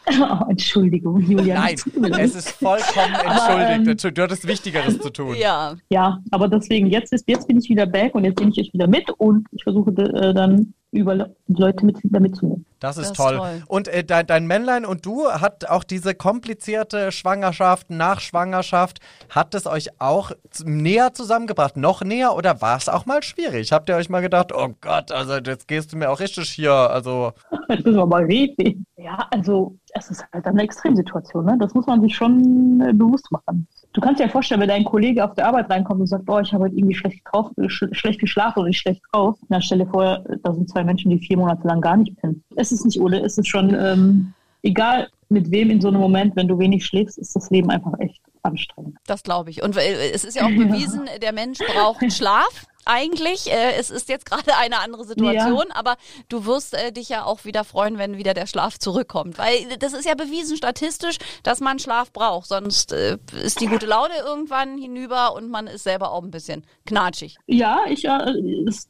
Oh, 0.19 0.49
Entschuldigung, 0.49 1.19
Julia. 1.21 1.55
Nein, 1.55 1.75
es 2.19 2.35
ist 2.35 2.51
vollkommen 2.51 3.13
entschuldigt. 3.13 3.39
Aber, 3.41 3.69
ähm, 3.69 4.13
du 4.13 4.23
hattest 4.23 4.47
Wichtigeres 4.47 4.99
zu 4.99 5.09
tun. 5.09 5.35
Ja. 5.35 5.75
Ja, 5.89 6.19
aber 6.31 6.47
deswegen, 6.47 6.87
jetzt, 6.87 7.11
ist, 7.13 7.25
jetzt 7.27 7.47
bin 7.47 7.57
ich 7.57 7.69
wieder 7.69 7.85
back 7.85 8.15
und 8.15 8.23
jetzt 8.23 8.39
nehme 8.39 8.51
ich 8.51 8.59
euch 8.59 8.73
wieder 8.73 8.87
mit 8.87 9.09
und 9.17 9.45
ich 9.51 9.63
versuche 9.63 9.91
äh, 9.91 10.33
dann 10.33 10.73
über 10.91 11.29
Leute 11.47 11.85
mit, 11.85 11.97
damit 12.03 12.35
zu 12.35 12.45
nehmen. 12.45 12.65
Das 12.79 12.97
ist, 12.97 13.11
das 13.11 13.17
toll. 13.17 13.37
toll. 13.37 13.63
Und 13.67 13.87
äh, 13.87 14.03
dein, 14.03 14.27
dein 14.27 14.45
Männlein 14.45 14.85
und 14.85 15.05
du 15.05 15.27
hat 15.31 15.67
auch 15.67 15.83
diese 15.83 16.13
komplizierte 16.13 17.11
Schwangerschaft, 17.11 17.89
Nachschwangerschaft, 17.89 18.99
hat 19.29 19.55
es 19.55 19.65
euch 19.65 19.99
auch 19.99 20.31
näher 20.63 21.13
zusammengebracht? 21.13 21.75
Noch 21.75 22.03
näher 22.03 22.35
oder 22.35 22.61
war 22.61 22.77
es 22.77 22.87
auch 22.87 23.05
mal 23.05 23.23
schwierig? 23.23 23.71
Habt 23.71 23.89
ihr 23.89 23.95
euch 23.95 24.09
mal 24.09 24.21
gedacht, 24.21 24.53
oh 24.53 24.69
Gott, 24.81 25.11
also 25.11 25.35
jetzt 25.37 25.67
gehst 25.67 25.93
du 25.93 25.97
mir 25.97 26.11
auch 26.11 26.19
richtig 26.19 26.49
hier, 26.49 26.71
also. 26.73 27.33
Das 27.67 27.81
ist 27.81 27.97
aber 27.97 28.19
richtig. 28.19 28.77
Ja, 28.95 29.27
also 29.29 29.75
es 29.93 30.09
ist 30.09 30.25
halt 30.31 30.45
eine 30.45 30.63
Extremsituation, 30.63 31.43
ne? 31.43 31.57
Das 31.59 31.73
muss 31.73 31.85
man 31.85 32.01
sich 32.01 32.15
schon 32.15 32.79
äh, 32.79 32.93
bewusst 32.93 33.29
machen. 33.29 33.67
Du 33.91 34.01
kannst 34.01 34.19
dir 34.19 34.25
ja 34.25 34.29
vorstellen, 34.29 34.61
wenn 34.61 34.69
dein 34.69 34.83
Kollege 34.83 35.23
auf 35.23 35.33
der 35.33 35.47
Arbeit 35.47 35.69
reinkommt 35.69 35.99
und 35.99 36.07
sagt, 36.07 36.29
oh, 36.29 36.39
ich 36.39 36.53
habe 36.53 36.65
heute 36.65 36.75
irgendwie 36.75 36.95
schlecht, 36.95 37.21
drauf, 37.29 37.51
sch 37.67 37.85
schlecht 37.91 38.19
geschlafen 38.19 38.59
oder 38.59 38.69
ich 38.69 38.77
schlecht 38.77 39.01
drauf, 39.11 39.37
dann 39.49 39.61
stell 39.61 39.79
dir 39.79 39.87
vor, 39.87 40.23
da 40.43 40.53
sind 40.53 40.69
zwei 40.69 40.83
Menschen, 40.83 41.09
die 41.09 41.19
vier 41.19 41.36
Monate 41.37 41.67
lang 41.67 41.81
gar 41.81 41.97
nicht 41.97 42.15
pennen. 42.17 42.43
Es 42.55 42.71
ist 42.71 42.85
nicht 42.85 42.99
ohne, 42.99 43.21
es 43.21 43.37
ist 43.37 43.47
schon, 43.47 43.73
ähm, 43.73 44.33
egal 44.63 45.07
mit 45.29 45.51
wem 45.51 45.69
in 45.69 45.81
so 45.81 45.89
einem 45.89 45.99
Moment, 45.99 46.35
wenn 46.35 46.47
du 46.47 46.57
wenig 46.57 46.85
schläfst, 46.85 47.17
ist 47.17 47.35
das 47.35 47.49
Leben 47.49 47.69
einfach 47.69 47.93
echt 47.99 48.21
anstrengend. 48.43 48.97
Das 49.05 49.23
glaube 49.23 49.49
ich. 49.49 49.61
Und 49.61 49.75
äh, 49.75 50.11
es 50.11 50.23
ist 50.23 50.35
ja 50.35 50.43
auch 50.43 50.49
bewiesen, 50.49 51.09
der 51.21 51.33
Mensch 51.33 51.59
braucht 51.59 52.11
Schlaf 52.11 52.65
eigentlich. 52.87 53.51
Äh, 53.51 53.73
es 53.79 53.89
ist 53.89 54.09
jetzt 54.09 54.25
gerade 54.25 54.55
eine 54.57 54.79
andere 54.79 55.05
Situation, 55.05 55.65
ja. 55.69 55.75
aber 55.75 55.97
du 56.29 56.45
wirst 56.45 56.73
äh, 56.73 56.91
dich 56.91 57.09
ja 57.09 57.23
auch 57.23 57.45
wieder 57.45 57.63
freuen, 57.63 57.97
wenn 57.97 58.17
wieder 58.17 58.33
der 58.33 58.47
Schlaf 58.47 58.79
zurückkommt. 58.79 59.37
Weil 59.37 59.77
das 59.79 59.93
ist 59.93 60.05
ja 60.05 60.15
bewiesen 60.15 60.57
statistisch, 60.57 61.17
dass 61.43 61.59
man 61.59 61.79
Schlaf 61.79 62.11
braucht. 62.11 62.47
Sonst 62.47 62.91
äh, 62.91 63.17
ist 63.43 63.61
die 63.61 63.67
gute 63.67 63.85
Laune 63.85 64.13
irgendwann 64.25 64.77
hinüber 64.77 65.35
und 65.35 65.49
man 65.49 65.67
ist 65.67 65.83
selber 65.83 66.11
auch 66.11 66.23
ein 66.23 66.31
bisschen 66.31 66.63
knatschig. 66.85 67.37
Ja, 67.47 67.81
ich 67.87 68.05
äh, 68.05 68.33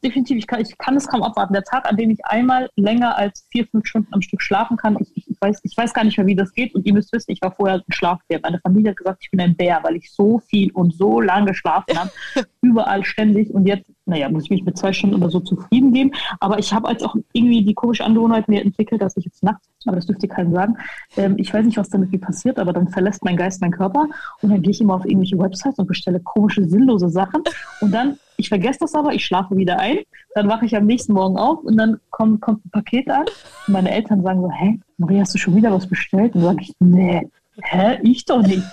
definitiv, 0.04 0.38
ich 0.38 0.48
kann, 0.48 0.62
ich 0.62 0.78
kann 0.78 0.96
es 0.96 1.08
kaum 1.08 1.24
abwarten. 1.24 1.54
Der 1.54 1.64
Tag, 1.64 1.88
an 1.88 1.98
dem 1.98 2.12
ich 2.12 2.24
einmal 2.26 2.70
länger 2.76 3.18
als 3.18 3.48
vier, 3.52 3.68
fünf 3.68 3.86
Stunden 3.88 4.14
am 4.14 4.22
Stück 4.22 4.42
schlafen 4.42 4.78
kann, 4.78 4.98
ich, 5.00 5.28
ich, 5.28 5.38
weiß, 5.40 5.60
ich 5.64 5.76
weiß 5.76 5.94
gar 5.94 6.04
nicht 6.04 6.18
mehr, 6.18 6.28
wie 6.28 6.36
das 6.36 6.54
geht. 6.54 6.74
Und 6.76 6.86
ihr 6.86 6.94
müsst 6.94 7.12
wissen, 7.14 7.32
ich 7.32 7.42
war 7.42 7.52
vorher 7.52 7.78
ein 7.78 7.94
Schlafbär. 7.94 8.40
Meine 8.42 8.60
Familie 8.60 8.92
hat 8.92 8.98
gesagt, 8.98 9.20
ich 9.24 9.32
bin 9.32 9.42
ein 9.42 9.56
Bär, 9.56 9.80
weil 9.84 9.96
ich 9.96 10.12
so 10.12 10.40
viel 10.40 10.72
und 10.72 10.94
so 10.94 11.22
lange 11.22 11.48
geschlafen 11.48 11.98
habe. 11.98 12.12
überall 12.72 13.04
ständig. 13.04 13.52
Und 13.52 13.68
jetzt 13.68 13.90
naja, 14.08 14.30
muss 14.30 14.46
ich 14.46 14.50
mich 14.50 14.64
mit 14.64 14.78
zwei 14.78 14.94
Stunden 14.94 15.16
oder 15.16 15.30
so 15.30 15.40
zufrieden 15.40 15.94
geben. 15.94 16.12
Aber 16.40 16.58
ich 16.58 16.74
habe 16.74 16.90
jetzt 16.90 17.04
auch 17.04 17.16
irgendwie 17.34 17.64
die 17.64 17.74
komische 17.74 18.06
Angewohnheit 18.06 18.48
mir 18.48 18.62
entwickelt, 18.62 19.02
dass 19.02 19.18
ich 19.18 19.26
jetzt 19.26 19.44
nachts, 19.44 19.68
aber 19.86 19.98
das 19.98 20.06
dürfte 20.06 20.28
keinem 20.28 20.54
sagen, 20.54 20.78
ähm, 21.18 21.36
ich 21.38 21.54
weiß 21.54 21.66
nicht, 21.66 21.78
was 21.78 21.90
damit 21.90 22.12
wie 22.12 22.18
passiert, 22.18 22.58
aber 22.58 22.74
dann 22.74 22.88
verlässt 22.88 23.24
mein 23.24 23.36
Geist 23.36 23.62
meinen 23.62 23.72
Körper 23.72 24.08
und 24.42 24.50
dann 24.50 24.62
gehe 24.62 24.72
ich 24.72 24.82
immer 24.82 24.96
auf 24.96 25.06
irgendwelche 25.06 25.38
Websites 25.38 25.78
und 25.78 25.88
bestelle 25.88 26.20
komische, 26.22 26.64
sinnlose 26.64 27.10
Sachen 27.10 27.44
und 27.82 27.94
dann, 27.94 28.18
ich 28.38 28.50
vergesse 28.50 28.80
das 28.80 28.96
aber, 28.96 29.14
ich 29.14 29.26
schlafe 29.26 29.58
wieder 29.58 29.80
ein, 29.80 29.98
dann 30.36 30.48
wache 30.48 30.66
ich 30.66 30.76
am 30.76 30.86
nächsten 30.86 31.14
Morgen 31.14 31.38
auf 31.38 31.64
und 31.64 31.78
dann 31.78 32.00
kommt, 32.10 32.42
kommt 32.42 32.66
ein 32.66 32.70
Paket 32.72 33.10
an 33.10 33.26
und 33.68 33.74
meine 33.74 33.92
Eltern 33.92 34.24
sagen 34.24 34.42
so, 34.42 34.52
hä, 34.52 34.80
Maria, 34.98 35.22
hast 35.22 35.34
du 35.34 35.38
schon 35.38 35.56
wieder 35.56 35.72
was 35.72 35.88
bestellt? 35.88 36.34
Und 36.34 36.42
dann 36.42 36.56
sage 36.56 36.62
ich, 36.62 36.74
nee, 36.80 37.28
hä, 37.62 38.00
ich 38.04 38.26
doch 38.26 38.42
nicht. 38.42 38.64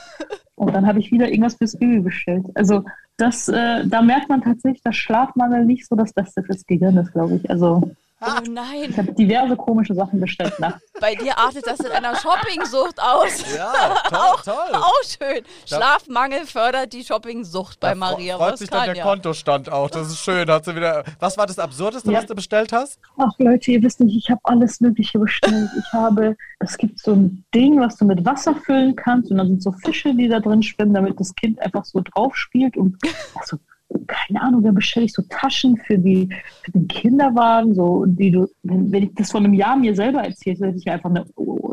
Und 0.57 0.75
dann 0.75 0.87
habe 0.87 1.01
ich 1.01 1.11
wieder 1.11 1.29
irgendwas 1.29 1.57
fürs 1.57 1.77
Baby 1.77 2.01
bestellt. 2.01 2.47
Also 2.55 2.85
das, 3.17 3.49
äh, 3.49 3.87
da 3.87 4.03
merkt 4.03 4.29
man 4.29 4.43
tatsächlich, 4.43 4.83
dass 4.83 4.97
Schlafmangel 4.97 5.65
nicht 5.65 5.87
so 5.87 5.97
das 5.97 6.13
Beste 6.13 6.43
fürs 6.43 6.65
Gehirn 6.67 6.97
ist, 6.97 7.13
glaube 7.13 7.37
ich. 7.37 7.51
Also 7.51 7.91
Oh 8.27 8.41
nein. 8.51 8.91
Ich 8.91 8.99
habe 8.99 9.13
diverse 9.13 9.57
komische 9.57 9.95
Sachen 9.95 10.21
bestellt 10.21 10.59
nachts. 10.59 10.83
Bei 11.01 11.15
dir 11.15 11.37
artet 11.39 11.67
das 11.67 11.81
in 11.81 11.91
einer 11.91 12.17
Shoppingsucht 12.17 13.01
aus. 13.01 13.45
Ja, 13.57 13.97
toll, 14.09 14.19
auch, 14.19 14.43
toll. 14.43 14.73
Auch 14.73 15.03
schön. 15.03 15.43
Schlafmangel 15.67 16.47
fördert 16.47 16.93
die 16.93 17.05
Shoppingsucht 17.05 17.81
bei 17.81 17.95
Maria. 17.95 18.37
Freut 18.37 18.59
sich 18.59 18.71
dann 18.71 18.93
der 18.93 19.03
Kontostand 19.03 19.71
auch. 19.71 19.91
Das 19.91 20.09
ist 20.09 20.21
schön. 20.21 20.49
Hat 20.49 20.65
sie 20.65 20.75
wieder. 20.75 21.05
Was 21.19 21.37
war 21.37 21.47
das 21.47 21.59
Absurdeste, 21.59 22.13
ja. 22.13 22.19
was 22.19 22.27
du 22.27 22.35
bestellt 22.35 22.73
hast? 22.73 22.99
Ach 23.17 23.33
Leute, 23.39 23.73
ihr 23.73 23.83
wisst 23.83 24.01
nicht, 24.01 24.17
ich 24.17 24.31
habe 24.31 24.41
alles 24.45 24.81
Mögliche 24.81 25.19
bestellt. 25.19 25.71
Ich 25.79 25.93
habe, 25.93 26.37
es 26.61 26.77
gibt 26.77 26.99
so 27.01 27.13
ein 27.13 27.45
Ding, 27.55 27.81
was 27.81 27.97
du 27.97 28.05
mit 28.05 28.25
Wasser 28.25 28.55
füllen 28.55 28.97
kannst 28.97 29.31
und 29.31 29.39
dann 29.39 29.49
sind 29.49 29.63
so 29.63 29.73
Fische, 29.73 30.15
die 30.15 30.29
da 30.29 30.41
drin 30.41 30.63
schwimmen, 30.63 30.95
damit 30.95 31.19
das 31.19 31.35
Kind 31.35 31.61
einfach 31.61 31.85
so 31.85 32.01
drauf 32.01 32.37
spielt 32.37 32.77
und 32.77 32.97
also 33.35 33.59
keine 34.07 34.43
Ahnung, 34.43 34.63
da 34.63 34.71
bestelle 34.71 35.07
ich 35.07 35.13
so 35.13 35.23
Taschen 35.29 35.77
für, 35.77 35.99
die, 35.99 36.29
für 36.63 36.73
den 36.73 36.89
Kinderwagen, 36.89 37.75
so, 37.75 38.05
die 38.07 38.31
du, 38.31 38.49
wenn, 38.63 38.93
ich 38.93 39.15
das 39.15 39.31
vor 39.31 39.41
einem 39.41 39.55
Jahr 39.55 39.77
mir 39.77 39.95
selber 39.95 40.23
erzählt 40.23 40.59
hätte, 40.59 40.69
hätte 40.69 40.79
ich 40.79 40.85
mir 40.85 40.93
einfach 40.93 41.11
eine, 41.11 41.25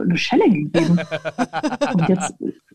eine 0.02 0.18
Schelle 0.18 0.50
gegeben. 0.50 1.00
Und 1.94 2.10
jetzt 2.10 2.34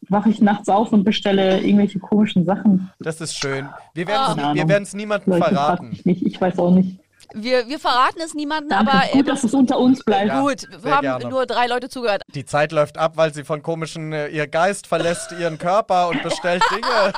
wache 0.09 0.31
ich 0.31 0.41
nachts 0.41 0.69
auf 0.69 0.93
und 0.93 1.03
bestelle 1.03 1.61
irgendwelche 1.61 1.99
komischen 1.99 2.45
Sachen. 2.45 2.91
Das 3.01 3.21
ist 3.21 3.37
schön. 3.37 3.69
Wir 3.95 4.07
werden 4.07 4.83
es 4.83 4.95
oh. 4.95 4.97
niemandem 4.97 5.33
Leute, 5.33 5.45
verraten. 5.47 5.99
Nicht. 6.05 6.25
Ich 6.25 6.41
weiß 6.41 6.61
auch 6.61 6.73
nicht. 6.73 7.01
Wir, 7.35 7.69
wir 7.69 7.79
verraten 7.79 8.21
es 8.25 8.35
niemandem, 8.35 8.71
Danke. 8.71 8.93
aber 8.93 9.07
Gut, 9.09 9.21
ähm, 9.21 9.27
dass 9.27 9.45
es 9.45 9.55
unter 9.55 9.79
uns 9.79 10.05
bleibt. 10.05 10.29
Ja, 10.29 10.41
gut, 10.41 10.63
wir 10.83 10.95
haben 10.95 11.03
gerne. 11.03 11.29
nur 11.29 11.47
drei 11.47 11.67
Leute 11.67 11.89
zugehört. 11.89 12.23
Die 12.35 12.45
Zeit 12.45 12.73
läuft 12.73 12.99
ab, 12.99 13.13
weil 13.17 13.33
sie 13.35 13.45
von 13.45 13.63
komischen, 13.63 14.13
äh, 14.13 14.29
ihr 14.29 14.47
Geist 14.47 14.87
verlässt 14.87 15.33
ihren 15.33 15.59
Körper 15.59 16.09
und 16.09 16.23
bestellt 16.23 16.63
Dinge. 16.71 17.13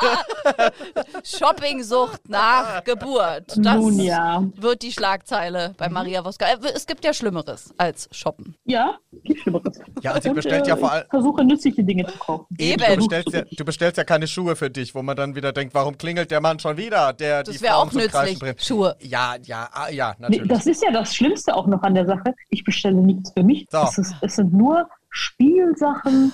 Shoppingsucht 1.24 2.28
nach 2.28 2.84
Geburt. 2.84 3.44
Das 3.56 3.76
Nun 3.76 3.98
ja. 4.00 4.42
wird 4.56 4.82
die 4.82 4.92
Schlagzeile 4.92 5.70
Mhm. 5.70 5.74
bei 5.76 5.88
Maria 5.88 6.24
Woska. 6.24 6.46
Äh, 6.46 6.56
Es 6.74 6.86
gibt 6.86 7.04
ja 7.04 7.12
Schlimmeres 7.12 7.72
als 7.76 8.08
shoppen. 8.12 8.54
Ja, 8.64 8.98
gibt 9.24 9.40
Schlimmeres. 9.40 9.78
Ja, 10.02 10.14
und 10.14 10.22
sie 10.22 10.28
Und, 10.30 10.34
bestellt 10.36 10.66
äh, 10.66 10.70
ja 10.70 10.76
vor 10.76 10.92
allem. 10.92 11.04
ich 11.04 11.10
versuche 11.10 11.44
nützliche 11.44 11.84
Dinge 11.84 12.06
zu 12.06 12.18
kaufen. 12.18 12.46
Eben. 12.58 12.82
Du 12.84 12.96
bestellst, 12.96 13.32
ja, 13.32 13.42
du 13.50 13.64
bestellst 13.64 13.96
ja 13.98 14.04
keine 14.04 14.26
Schuhe 14.26 14.56
für 14.56 14.70
dich, 14.70 14.94
wo 14.94 15.02
man 15.02 15.16
dann 15.16 15.34
wieder 15.34 15.52
denkt, 15.52 15.74
warum 15.74 15.96
klingelt 15.98 16.30
der 16.30 16.40
Mann 16.40 16.58
schon 16.58 16.76
wieder? 16.76 17.12
Der, 17.12 17.42
Das 17.42 17.60
wäre 17.60 17.76
auch 17.76 17.92
nützlich. 17.92 18.38
Schuhe. 18.58 18.96
Ja, 19.00 19.36
ja, 19.44 19.68
ah, 19.72 19.88
ja, 19.98 20.14
natürlich. 20.18 20.48
das 20.48 20.66
ist 20.66 20.82
ja 20.82 20.90
das 20.90 21.14
Schlimmste 21.14 21.54
auch 21.54 21.66
noch 21.66 21.82
an 21.82 21.94
der 21.94 22.06
Sache. 22.06 22.34
Ich 22.48 22.64
bestelle 22.64 22.96
nichts 22.96 23.30
für 23.36 23.42
mich. 23.42 23.66
So. 23.70 23.78
Es, 23.82 23.98
ist, 23.98 24.14
es 24.22 24.36
sind 24.36 24.52
nur 24.54 24.88
Spielsachen, 25.10 26.32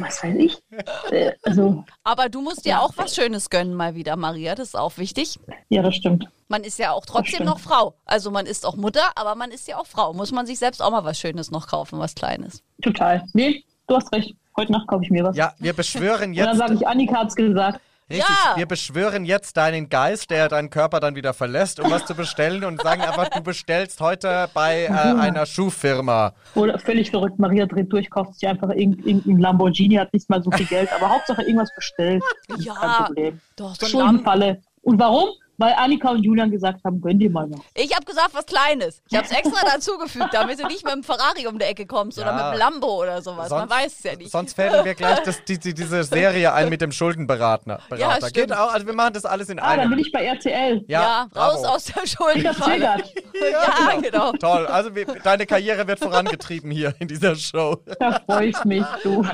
was 0.00 0.22
weiß 0.22 0.34
ich. 0.36 0.62
Äh, 1.10 1.32
also, 1.42 1.84
Aber 2.04 2.28
du 2.28 2.40
musst 2.40 2.64
dir 2.64 2.70
Ja. 2.70 2.80
auch 2.80 2.92
was 2.96 3.14
Schönes 3.14 3.50
gönnen 3.50 3.74
mal 3.74 3.94
wieder, 3.94 4.16
Maria. 4.16 4.54
Das 4.54 4.68
ist 4.68 4.74
auch 4.76 4.96
wichtig. 4.98 5.38
ja, 5.68 5.82
das 5.82 5.94
stimmt. 5.96 6.26
Man 6.48 6.62
ist 6.62 6.78
ja 6.78 6.92
auch 6.92 7.06
trotzdem 7.06 7.44
noch 7.44 7.58
Frau. 7.58 7.94
Also 8.04 8.30
man 8.30 8.46
ist 8.46 8.66
auch 8.66 8.76
Mutter, 8.76 9.02
aber 9.16 9.34
man 9.34 9.50
ist 9.50 9.66
ja 9.66 9.78
auch 9.78 9.86
Frau. 9.86 10.12
Muss 10.12 10.30
man 10.32 10.46
sich 10.46 10.58
selbst 10.58 10.82
auch 10.82 10.90
mal 10.90 11.04
was 11.04 11.18
Schönes 11.18 11.50
noch 11.50 11.66
kaufen, 11.66 11.98
was 11.98 12.14
Kleines. 12.14 12.62
Total. 12.82 13.24
Nee, 13.32 13.64
du 13.86 13.96
hast 13.96 14.12
recht. 14.12 14.34
Heute 14.56 14.70
Nacht 14.72 14.86
kaufe 14.86 15.02
ich 15.04 15.10
mir 15.10 15.24
was. 15.24 15.36
ja, 15.36 15.52
wir 15.58 15.72
beschwören 15.72 16.30
Und 16.30 16.36
dann 16.38 16.48
jetzt. 16.50 16.58
sage 16.58 16.74
ich, 16.74 16.86
Annika 16.86 17.16
hat's 17.20 17.34
gesagt. 17.34 17.80
Richtig, 18.10 18.28
Ja. 18.28 18.56
wir 18.56 18.66
beschwören 18.66 19.24
jetzt 19.24 19.56
deinen 19.56 19.88
Geist, 19.88 20.30
der 20.30 20.48
deinen 20.48 20.68
Körper 20.68 21.00
dann 21.00 21.14
wieder 21.16 21.32
verlässt, 21.32 21.80
um 21.80 21.90
was 21.90 22.04
zu 22.04 22.14
bestellen 22.14 22.62
und 22.64 22.82
sagen 22.82 23.00
einfach, 23.00 23.30
du 23.30 23.40
bestellst 23.42 24.00
heute 24.00 24.48
bei 24.52 24.84
äh, 24.84 24.88
einer 25.18 25.46
Schuhfirma. 25.46 26.34
Oder 26.54 26.78
völlig 26.78 27.10
verrückt, 27.10 27.38
Maria 27.38 27.64
dreht 27.66 27.90
durch, 27.92 28.10
kauft 28.10 28.34
sich 28.34 28.46
einfach 28.46 28.68
irgendein 28.70 29.38
Lamborghini, 29.38 29.94
hat 29.96 30.12
nicht 30.12 30.28
mal 30.28 30.42
so 30.42 30.50
viel 30.50 30.66
Geld, 30.66 30.92
aber 30.92 31.08
Hauptsache 31.08 31.42
irgendwas 31.42 31.70
bestellt. 31.74 32.22
Ja, 32.58 32.74
kein 32.74 33.04
Problem. 33.06 33.40
Doch, 33.56 33.74
so. 33.74 33.86
Schuldenfalle. 33.86 34.60
Und 34.82 34.98
warum? 35.00 35.30
Weil 35.58 35.72
Annika 35.74 36.10
und 36.10 36.22
Julian 36.22 36.50
gesagt 36.50 36.82
haben, 36.84 37.00
gönn 37.00 37.18
dir 37.18 37.30
mal 37.30 37.48
was. 37.50 37.60
Ich 37.74 37.94
habe 37.94 38.04
gesagt, 38.04 38.30
was 38.32 38.44
Kleines. 38.46 39.02
Ich 39.08 39.16
habe 39.16 39.26
es 39.26 39.32
extra 39.32 39.64
dazugefügt, 39.74 40.32
damit 40.32 40.58
du 40.62 40.66
nicht 40.66 40.84
mit 40.84 40.92
dem 40.92 41.02
Ferrari 41.04 41.46
um 41.46 41.58
die 41.58 41.64
Ecke 41.64 41.86
kommst 41.86 42.18
oder 42.18 42.28
Ja. 42.36 42.44
mit 42.50 42.54
dem 42.54 42.58
Lambo 42.58 43.02
oder 43.02 43.22
sowas. 43.22 43.50
Man 43.50 43.70
weiß 43.70 43.92
es 43.98 44.02
ja 44.02 44.16
nicht. 44.16 44.30
Sonst 44.32 44.54
fädeln 44.54 44.84
wir 44.84 44.94
gleich 44.94 45.20
das, 45.20 45.44
die, 45.44 45.58
die, 45.58 45.74
diese 45.74 46.02
Serie 46.04 46.52
ein 46.52 46.68
mit 46.70 46.80
dem 46.80 46.90
Schuldenberater. 46.92 47.70
Ja, 47.70 47.78
Berater. 47.88 48.28
stimmt. 48.28 48.34
Geht 48.34 48.52
auch, 48.52 48.72
also 48.72 48.86
wir 48.86 48.94
machen 48.94 49.12
das 49.14 49.24
alles 49.24 49.48
in 49.48 49.58
Ah, 49.60 49.70
dann 49.70 49.80
einem. 49.80 49.90
bin 49.90 49.98
ich 50.00 50.10
bei 50.12 50.24
RTL. 50.24 50.84
ja, 50.88 51.22
raus 51.36 51.62
bravo. 51.62 51.66
aus 51.74 51.84
der 51.84 52.06
Schuldenfalle. 52.06 52.74
Triggert. 52.74 53.12
Ja, 53.34 54.00
genau. 54.00 54.32
Toll, 54.32 54.66
also 54.68 54.94
wir, 54.94 55.06
deine 55.06 55.44
Karriere 55.44 55.86
wird 55.88 55.98
vorangetrieben 55.98 56.70
hier 56.70 56.94
in 57.00 57.08
dieser 57.08 57.34
Show. 57.34 57.78
Da 57.98 58.20
freue 58.26 58.46
ich 58.46 58.64
mich, 58.64 58.84
du. 59.02 59.24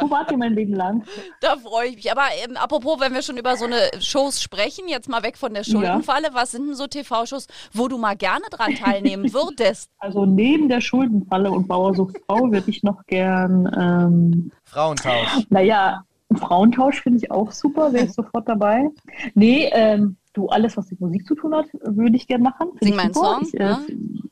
Wo 0.00 0.10
wart 0.10 0.30
ihr 0.30 0.36
mein 0.38 0.54
Leben 0.54 0.74
lang? 0.74 1.04
Da 1.40 1.56
freue 1.56 1.88
ich 1.88 1.96
mich. 1.96 2.10
Aber 2.12 2.22
ähm, 2.44 2.56
apropos, 2.56 3.00
wenn 3.00 3.12
wir 3.14 3.22
schon 3.22 3.36
über 3.36 3.56
so 3.56 3.64
eine 3.64 3.90
Shows 4.00 4.40
sprechen, 4.40 4.88
jetzt 4.88 5.08
mal 5.08 5.22
weg 5.24 5.35
von 5.36 5.54
der 5.54 5.64
Schuldenfalle, 5.64 6.28
was 6.32 6.52
sind 6.52 6.66
denn 6.66 6.74
so 6.74 6.86
TV-Shows, 6.86 7.46
wo 7.72 7.88
du 7.88 7.98
mal 7.98 8.16
gerne 8.16 8.44
dran 8.50 8.74
teilnehmen 8.74 9.24
würdest? 9.32 9.90
Also 9.98 10.26
neben 10.26 10.68
der 10.68 10.80
Schuldenfalle 10.80 11.50
und 11.50 11.68
Bauersucht 11.68 12.16
Frau 12.26 12.50
würde 12.50 12.70
ich 12.70 12.82
noch 12.82 13.04
gern, 13.06 13.70
ähm, 13.78 14.52
Frauentausch. 14.64 15.46
naja, 15.50 16.02
Frauentausch 16.34 17.02
finde 17.02 17.18
ich 17.18 17.30
auch 17.30 17.52
super, 17.52 17.92
wäre 17.92 18.06
ich 18.06 18.12
sofort 18.14 18.48
dabei. 18.48 18.88
Nee, 19.34 19.70
ähm, 19.72 20.16
du, 20.36 20.48
alles, 20.48 20.76
was 20.76 20.90
mit 20.90 21.00
Musik 21.00 21.26
zu 21.26 21.34
tun 21.34 21.54
hat, 21.54 21.66
würde 21.82 22.16
ich 22.16 22.26
gern 22.26 22.42
machen. 22.42 22.68
Find 22.78 22.82
Sing 22.82 22.88
ich 22.90 22.96
mal 22.96 23.02
einen 23.04 23.14
super. 23.14 23.26
Song, 23.34 23.42
Ich, 23.48 23.54
äh, 23.54 23.64
ja. 23.64 23.80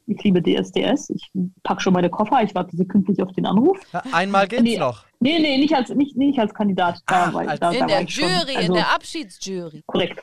ich 0.07 0.23
liebe 0.25 0.43
DSDS. 0.43 1.11
Ich 1.11 1.31
packe 1.63 1.81
schon 1.81 1.93
meine 1.95 2.11
Koffer. 2.11 2.43
Ich 2.43 2.55
warte 2.55 2.77
sekündlich 2.77 3.23
auf 3.23 3.33
den 3.33 3.47
Anruf. 3.47 3.79
Ja, 3.93 4.03
einmal 4.13 4.47
geht's 4.49 4.63
Nee. 4.63 4.79
noch. 4.79 5.05
Nee, 5.21 5.39
nee, 5.39 5.57
nicht 5.57 5.75
als, 5.75 5.89
nicht, 5.89 6.17
nicht 6.19 6.39
als 6.39 6.53
Kandidat. 6.53 7.01
Da 7.07 7.27
Ah, 7.29 7.33
war 7.33 7.45
ich, 7.45 7.49
als- 7.51 7.61
da, 7.61 7.71
In 7.71 7.75
da 7.79 7.81
war 7.81 7.89
der 8.01 8.09
schon. 8.09 8.25
Jury, 8.29 8.57
Also, 8.57 8.69
in 8.69 8.75
der 8.75 8.95
Abschiedsjury. 8.95 9.83
Korrekt. 9.87 10.21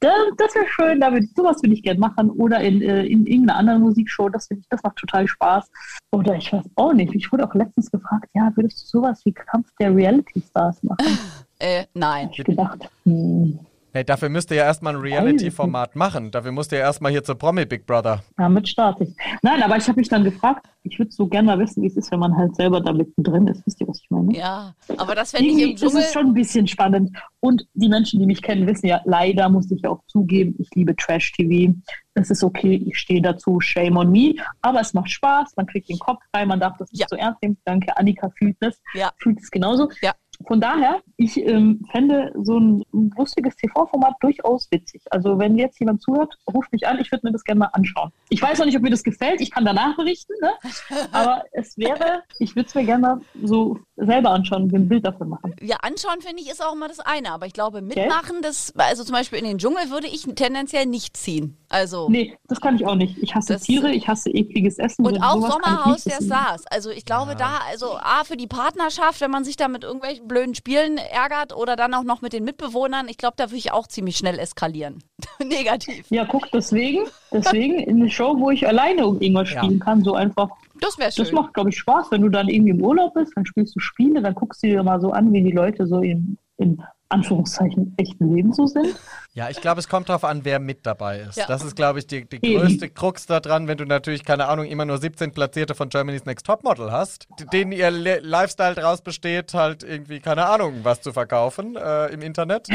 Das, 0.00 0.12
das 0.38 0.54
wäre 0.54 0.66
schön, 0.68 1.00
da 1.00 1.12
würd, 1.12 1.24
sowas 1.36 1.62
würde 1.62 1.74
ich 1.74 1.82
gerne 1.82 2.00
machen. 2.00 2.30
Oder 2.30 2.60
in, 2.60 2.80
äh, 2.80 3.04
in 3.04 3.26
irgendeiner 3.26 3.58
anderen 3.58 3.82
Musikshow, 3.82 4.30
das 4.30 4.46
finde 4.46 4.62
ich, 4.62 4.68
das 4.70 4.82
macht 4.82 4.96
total 4.96 5.28
Spaß. 5.28 5.70
Oder 6.12 6.36
ich 6.36 6.50
weiß 6.50 6.64
auch 6.76 6.94
nicht, 6.94 7.14
ich 7.14 7.30
wurde 7.30 7.44
auch 7.46 7.54
letztens 7.54 7.90
gefragt, 7.90 8.30
ja, 8.34 8.50
würdest 8.54 8.80
du 8.82 8.98
sowas 8.98 9.20
wie 9.26 9.32
Kampf 9.32 9.68
der 9.78 9.94
Reality 9.94 10.40
Stars 10.48 10.82
machen? 10.82 10.96
Äh, 11.60 11.86
nein. 11.92 12.28
Ich 12.30 12.44
gedacht, 12.44 12.88
hm, 13.04 13.58
Hey, 13.92 14.04
dafür 14.04 14.28
müsst 14.28 14.50
ihr 14.50 14.58
ja 14.58 14.64
erstmal 14.64 14.94
ein 14.94 15.00
Reality-Format 15.00 15.96
machen. 15.96 16.30
Dafür 16.30 16.52
musst 16.52 16.72
ihr 16.72 16.78
ja 16.78 16.84
erstmal 16.84 17.10
hier 17.10 17.24
zur 17.24 17.36
Promi 17.36 17.64
Big 17.64 17.86
Brother. 17.86 18.22
damit 18.36 18.68
starte 18.68 19.04
ich. 19.04 19.16
Nein, 19.42 19.62
aber 19.62 19.76
ich 19.78 19.88
habe 19.88 19.98
mich 19.98 20.08
dann 20.10 20.24
gefragt, 20.24 20.66
ich 20.82 20.98
würde 20.98 21.10
so 21.10 21.26
gerne 21.26 21.46
mal 21.46 21.58
wissen, 21.58 21.82
wie 21.82 21.86
es 21.86 21.96
ist, 21.96 22.10
wenn 22.12 22.20
man 22.20 22.36
halt 22.36 22.54
selber 22.54 22.80
da 22.82 22.92
mittendrin 22.92 23.46
ist. 23.48 23.64
Wisst 23.66 23.80
ihr, 23.80 23.88
was 23.88 24.00
ich 24.02 24.10
meine? 24.10 24.36
Ja, 24.36 24.74
aber 24.98 25.14
das 25.14 25.30
fände 25.30 25.48
ich 25.50 25.62
im 25.62 25.70
ist 25.74 25.82
es 25.82 25.90
Dschungel. 25.90 26.06
schon 26.12 26.26
ein 26.26 26.34
bisschen 26.34 26.66
spannend. 26.66 27.16
Und 27.40 27.66
die 27.74 27.88
Menschen, 27.88 28.20
die 28.20 28.26
mich 28.26 28.42
kennen, 28.42 28.66
wissen 28.66 28.86
ja, 28.86 29.00
leider 29.04 29.48
muss 29.48 29.70
ich 29.70 29.84
auch 29.86 30.02
zugeben, 30.06 30.54
ich 30.58 30.68
liebe 30.74 30.94
Trash-TV. 30.94 31.74
Das 32.14 32.30
ist 32.30 32.42
okay, 32.44 32.74
ich 32.86 32.98
stehe 32.98 33.22
dazu, 33.22 33.58
shame 33.60 33.96
on 33.96 34.10
me. 34.12 34.34
Aber 34.60 34.80
es 34.80 34.92
macht 34.92 35.10
Spaß, 35.10 35.54
man 35.56 35.66
kriegt 35.66 35.88
den 35.88 35.98
Kopf 35.98 36.20
frei, 36.34 36.44
man 36.44 36.60
darf 36.60 36.76
das 36.78 36.90
nicht 36.92 37.00
Ja. 37.00 37.06
so 37.08 37.16
ernst 37.16 37.40
nehmen. 37.42 37.56
Danke, 37.64 37.96
Annika 37.96 38.30
fühlt 38.36 38.56
das, 38.60 38.78
Ja. 38.94 39.12
fühlt 39.18 39.40
es 39.40 39.50
genauso. 39.50 39.88
Ja. 40.02 40.12
Von 40.46 40.60
daher, 40.60 41.00
ich 41.16 41.36
ähm, 41.36 41.84
fände 41.90 42.32
so 42.42 42.58
ein 42.58 42.84
lustiges 43.16 43.56
TV-Format 43.56 44.14
durchaus 44.20 44.70
witzig. 44.70 45.02
Also 45.10 45.38
wenn 45.38 45.58
jetzt 45.58 45.80
jemand 45.80 46.00
zuhört, 46.00 46.38
ruft 46.52 46.70
mich 46.72 46.86
an, 46.86 46.98
ich 47.00 47.10
würde 47.10 47.26
mir 47.26 47.32
das 47.32 47.42
gerne 47.44 47.58
mal 47.60 47.70
anschauen. 47.72 48.12
Ich 48.28 48.40
weiß 48.40 48.58
noch 48.58 48.66
nicht, 48.66 48.76
ob 48.76 48.82
mir 48.82 48.90
das 48.90 49.02
gefällt, 49.02 49.40
ich 49.40 49.50
kann 49.50 49.64
danach 49.64 49.96
berichten, 49.96 50.34
ne? 50.40 50.52
aber 51.12 51.42
es 51.52 51.76
wäre, 51.76 52.22
ich 52.38 52.54
würde 52.54 52.68
es 52.68 52.74
mir 52.74 52.84
gerne 52.84 53.00
mal 53.02 53.20
so 53.42 53.78
selber 53.96 54.30
anschauen 54.30 54.62
und 54.64 54.72
mir 54.72 54.78
ein 54.78 54.88
Bild 54.88 55.04
davon 55.04 55.28
machen. 55.28 55.56
Ja, 55.60 55.78
anschauen 55.82 56.20
finde 56.20 56.40
ich 56.42 56.48
ist 56.50 56.64
auch 56.64 56.72
immer 56.74 56.86
das 56.88 57.00
eine, 57.00 57.32
aber 57.32 57.46
ich 57.46 57.52
glaube, 57.52 57.82
mitmachen, 57.82 58.40
das, 58.42 58.72
also 58.76 59.02
zum 59.02 59.14
Beispiel 59.14 59.40
in 59.40 59.44
den 59.44 59.58
Dschungel 59.58 59.90
würde 59.90 60.06
ich 60.06 60.22
tendenziell 60.36 60.86
nicht 60.86 61.16
ziehen. 61.16 61.56
Also. 61.68 62.08
Nee, 62.08 62.38
das 62.46 62.60
kann 62.60 62.76
ich 62.76 62.86
auch 62.86 62.94
nicht. 62.94 63.18
Ich 63.18 63.34
hasse 63.34 63.58
Tiere, 63.58 63.90
ich 63.92 64.06
hasse 64.08 64.30
ekliges 64.30 64.78
Essen. 64.78 65.04
Und 65.04 65.16
so- 65.16 65.20
auch 65.20 65.50
Sommerhaus 65.50 66.04
der 66.04 66.22
Stars. 66.22 66.64
Also 66.68 66.90
ich 66.90 67.04
glaube 67.04 67.34
da, 67.34 67.58
also 67.68 67.96
A, 67.98 68.22
für 68.24 68.36
die 68.36 68.46
Partnerschaft, 68.46 69.20
wenn 69.20 69.30
man 69.30 69.44
sich 69.44 69.56
da 69.56 69.68
mit 69.68 69.82
irgendwelchen 69.84 70.27
blöden 70.28 70.54
Spielen 70.54 70.98
ärgert 70.98 71.54
oder 71.56 71.74
dann 71.76 71.94
auch 71.94 72.04
noch 72.04 72.20
mit 72.22 72.32
den 72.32 72.44
Mitbewohnern, 72.44 73.08
ich 73.08 73.16
glaube, 73.18 73.34
da 73.36 73.46
würde 73.46 73.56
ich 73.56 73.72
auch 73.72 73.86
ziemlich 73.86 74.16
schnell 74.16 74.38
eskalieren. 74.38 75.02
Negativ. 75.44 76.06
Ja, 76.10 76.24
guck, 76.24 76.50
deswegen, 76.52 77.04
deswegen 77.32 77.78
in 77.80 77.96
eine 78.00 78.10
Show, 78.10 78.36
wo 78.38 78.50
ich 78.50 78.66
alleine 78.66 79.06
um 79.06 79.20
irgendwas 79.20 79.50
Ja. 79.50 79.62
spielen 79.64 79.80
kann, 79.80 80.02
so 80.04 80.14
einfach. 80.14 80.50
Das 80.80 80.96
wäre 80.98 81.10
schön. 81.10 81.24
Das 81.24 81.32
macht, 81.32 81.54
glaube 81.54 81.70
ich, 81.70 81.78
Spaß, 81.78 82.10
wenn 82.12 82.22
du 82.22 82.28
dann 82.28 82.48
irgendwie 82.48 82.70
im 82.70 82.84
Urlaub 82.84 83.14
bist, 83.14 83.32
dann 83.34 83.44
spielst 83.46 83.74
du 83.74 83.80
Spiele, 83.80 84.22
dann 84.22 84.34
guckst 84.34 84.62
du 84.62 84.68
dir 84.68 84.82
mal 84.84 85.00
so 85.00 85.10
an, 85.10 85.32
wie 85.32 85.42
die 85.42 85.50
Leute 85.50 85.86
so 85.86 86.00
in, 86.00 86.38
in 86.58 86.80
Anführungszeichen 87.08 87.94
echten 87.96 88.34
Leben 88.34 88.52
so 88.52 88.66
sind. 88.66 88.94
Ja, 89.32 89.48
ich 89.48 89.60
glaube, 89.60 89.80
es 89.80 89.88
kommt 89.88 90.08
darauf 90.08 90.24
an, 90.24 90.44
wer 90.44 90.58
mit 90.58 90.84
dabei 90.84 91.20
ist. 91.20 91.36
Ja. 91.36 91.46
Das 91.46 91.64
ist, 91.64 91.76
glaube 91.76 92.00
ich, 92.00 92.06
die, 92.06 92.28
die 92.28 92.40
größte 92.40 92.88
Krux 92.88 93.26
daran, 93.26 93.68
wenn 93.68 93.78
du 93.78 93.84
natürlich, 93.84 94.24
keine 94.24 94.46
Ahnung, 94.48 94.66
immer 94.66 94.84
nur 94.84 94.98
17 94.98 95.32
Platzierte 95.32 95.74
von 95.74 95.88
Germany's 95.88 96.24
Next 96.26 96.44
Topmodel 96.46 96.90
hast, 96.92 97.28
denen 97.52 97.72
ihr 97.72 97.90
Le 97.90 98.18
Lifestyle 98.20 98.74
daraus 98.74 99.00
besteht, 99.00 99.54
halt 99.54 99.82
irgendwie, 99.82 100.20
keine 100.20 100.46
Ahnung, 100.46 100.80
was 100.82 101.00
zu 101.00 101.12
verkaufen 101.12 101.76
äh, 101.76 102.06
im 102.08 102.22
Internet. 102.22 102.68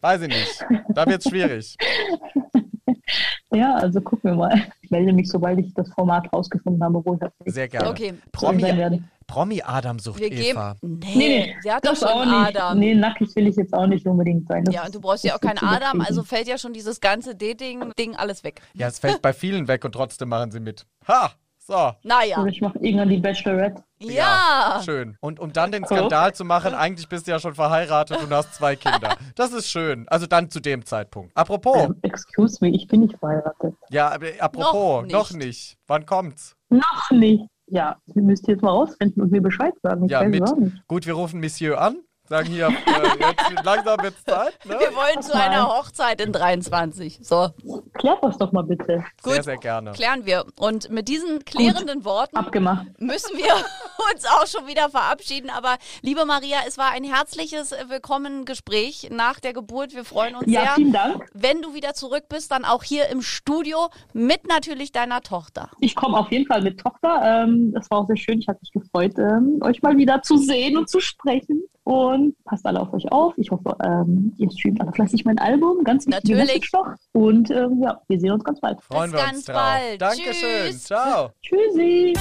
Weiß 0.00 0.22
ich 0.22 0.28
nicht. 0.28 0.64
Da 0.88 1.06
wird's 1.06 1.28
schwierig. 1.28 1.76
Ja, 3.54 3.74
also 3.74 4.00
gucken 4.00 4.30
wir 4.30 4.36
mal. 4.36 4.62
Ich 4.82 4.90
melde 4.90 5.12
mich, 5.12 5.28
sobald 5.28 5.58
ich 5.60 5.72
das 5.74 5.88
Format 5.90 6.32
rausgefunden 6.32 6.82
habe, 6.82 7.04
wo 7.04 7.14
ich 7.14 7.20
das 7.20 7.30
Sehr 7.46 7.68
gerne. 7.68 7.88
Okay. 7.88 8.08
sein 8.08 8.22
Promi, 8.32 9.00
werde. 9.28 9.34
Promi 9.40 9.62
Adam 9.64 9.98
sucht 9.98 10.20
Wir 10.20 10.30
geben. 10.30 10.42
Eva. 10.58 10.76
Nee, 10.82 10.98
Nee, 11.14 11.14
nee, 11.16 11.56
sie 11.62 11.72
hat 11.72 11.84
doch 11.84 11.90
das 11.90 12.00
schon 12.00 12.08
auch 12.08 12.24
nicht. 12.24 12.56
Adam. 12.56 12.78
Nee, 12.78 12.94
nackig 12.94 13.34
will 13.36 13.46
ich 13.48 13.56
jetzt 13.56 13.74
auch 13.74 13.86
nicht 13.86 14.06
unbedingt 14.06 14.46
sein. 14.48 14.64
Das 14.64 14.74
Ja, 14.74 14.84
und 14.86 14.94
du 14.94 15.00
brauchst 15.00 15.24
ja 15.24 15.34
auch 15.36 15.40
keinen 15.40 15.58
Adam, 15.58 16.00
also 16.00 16.22
fällt 16.22 16.46
ja 16.48 16.58
schon 16.58 16.72
dieses 16.72 17.00
ganze 17.00 17.34
Dating-Ding 17.34 18.16
alles 18.16 18.44
weg. 18.44 18.60
Ja, 18.74 18.86
es 18.88 18.98
fällt 18.98 19.22
bei 19.22 19.32
vielen 19.32 19.68
weg 19.68 19.84
und 19.84 19.92
trotzdem 19.92 20.28
machen 20.28 20.50
sie 20.50 20.60
mit. 20.60 20.86
Ha! 21.08 21.32
So. 21.66 21.92
Naja. 22.02 22.42
Oder 22.42 22.50
ich 22.50 22.60
mache 22.60 22.78
irgendwann 22.78 23.08
die 23.08 23.16
Bachelorette. 23.16 23.82
Ja. 23.98 24.82
Schön. 24.84 25.16
Und 25.20 25.40
um 25.40 25.50
dann 25.50 25.72
den 25.72 25.82
Skandal 25.86 26.34
zu 26.34 26.44
machen, 26.44 26.74
eigentlich 26.74 27.08
bist 27.08 27.26
du 27.26 27.30
ja 27.30 27.38
schon 27.38 27.54
verheiratet 27.54 28.22
und 28.22 28.30
hast 28.34 28.54
zwei 28.54 28.76
Kinder. 28.76 29.16
Das 29.34 29.50
ist 29.54 29.70
schön. 29.70 30.06
Also 30.08 30.26
dann 30.26 30.50
zu 30.50 30.60
dem 30.60 30.84
Zeitpunkt. 30.84 31.34
Apropos, 31.34 31.84
Ähm, 31.84 31.96
excuse 32.02 32.58
me, 32.60 32.68
ich 32.68 32.86
bin 32.86 33.00
nicht 33.00 33.16
verheiratet. 33.18 33.74
ja, 33.88 34.10
aber 34.10 34.26
apropos, 34.40 35.04
Noch 35.04 35.10
noch 35.10 35.30
nicht. 35.30 35.42
nicht. 35.46 35.78
Wann 35.86 36.04
kommt's? 36.04 36.54
Noch 36.68 37.10
nicht. 37.10 37.46
Ja, 37.66 37.96
ihr 38.14 38.22
müsst 38.22 38.46
jetzt 38.48 38.62
mal 38.62 38.70
rausfinden 38.70 39.22
und 39.22 39.32
mir 39.32 39.40
Bescheid 39.40 39.74
sagen. 39.82 40.04
Ich 40.04 40.10
Ja, 40.10 40.22
mit. 40.22 40.42
Gut, 40.86 41.06
wir 41.06 41.14
rufen 41.14 41.40
Monsieur 41.40 41.80
an. 41.80 41.96
Sagen 42.26 42.48
hier, 42.48 42.68
äh, 42.68 42.70
jetzt 43.20 43.64
langsam 43.64 44.00
wird's 44.02 44.24
Zeit. 44.24 44.58
Ne? 44.64 44.78
Wir 44.80 44.96
wollen 44.96 45.20
zu 45.22 45.34
einer 45.34 45.68
Hochzeit 45.68 46.22
in 46.22 46.32
23. 46.32 47.18
So. 47.22 47.50
Klär 47.92 48.16
das 48.22 48.38
doch 48.38 48.50
mal 48.52 48.62
bitte. 48.62 49.04
Sehr, 49.22 49.34
Gut. 49.36 49.44
sehr 49.44 49.56
gerne. 49.58 49.92
Klären 49.92 50.24
wir. 50.24 50.46
Und 50.58 50.88
mit 50.90 51.08
diesen 51.08 51.44
klärenden 51.44 52.06
Worten 52.06 52.36
Abgemacht. 52.38 52.86
müssen 52.98 53.36
wir 53.36 53.52
uns 54.14 54.24
auch 54.24 54.46
schon 54.46 54.66
wieder 54.66 54.88
verabschieden. 54.88 55.50
Aber 55.50 55.76
liebe 56.00 56.24
Maria, 56.24 56.60
es 56.66 56.78
war 56.78 56.92
ein 56.92 57.04
herzliches 57.04 57.72
äh, 57.72 57.84
Willkommen-Gespräch 57.90 59.10
nach 59.12 59.38
der 59.38 59.52
Geburt. 59.52 59.94
Wir 59.94 60.06
freuen 60.06 60.34
uns 60.36 60.50
Ja, 60.50 60.62
sehr. 60.62 60.70
vielen 60.76 60.92
Dank. 60.94 61.26
Wenn 61.34 61.60
du 61.60 61.74
wieder 61.74 61.92
zurück 61.92 62.24
bist, 62.30 62.50
dann 62.52 62.64
auch 62.64 62.82
hier 62.84 63.10
im 63.10 63.20
Studio 63.20 63.88
mit 64.14 64.48
natürlich 64.48 64.92
deiner 64.92 65.20
Tochter. 65.20 65.68
Ich 65.78 65.94
komme 65.94 66.16
auf 66.16 66.30
jeden 66.32 66.46
Fall 66.46 66.62
mit 66.62 66.80
Tochter. 66.80 67.20
Ähm, 67.22 67.72
das 67.74 67.90
war 67.90 67.98
auch 67.98 68.06
sehr 68.06 68.16
schön. 68.16 68.38
Ich 68.38 68.48
habe 68.48 68.58
mich 68.62 68.72
gefreut, 68.72 69.12
ähm, 69.18 69.58
euch 69.62 69.82
mal 69.82 69.94
wieder 69.98 70.22
zu 70.22 70.38
sehen 70.38 70.78
und 70.78 70.88
zu 70.88 71.00
sprechen. 71.00 71.64
Und 71.84 72.34
passt 72.44 72.64
alle 72.64 72.80
auf 72.80 72.92
euch 72.94 73.12
auf. 73.12 73.34
Ich 73.36 73.50
hoffe, 73.50 73.76
ähm, 73.84 74.32
ihr 74.38 74.50
streamt 74.50 74.80
alle 74.80 74.92
fleißig 74.92 75.24
mein 75.26 75.38
Album. 75.38 75.84
Ganz 75.84 76.06
wichtige 76.06 76.38
Natürlich. 76.38 76.70
Doch. 76.72 76.86
Und 77.12 77.50
ähm, 77.50 77.82
ja, 77.82 78.00
wir 78.08 78.18
sehen 78.18 78.32
uns 78.32 78.42
ganz 78.42 78.58
bald. 78.60 78.82
Freuen 78.82 79.10
Bis 79.10 79.20
wir 79.20 79.26
ganz 79.26 79.36
uns 79.36 79.44
drauf. 79.46 79.56
bald. 79.56 80.00
Dankeschön. 80.00 80.66
Tschüss. 80.66 80.84
Ciao. 80.84 81.30
Tschüssi. 81.42 82.14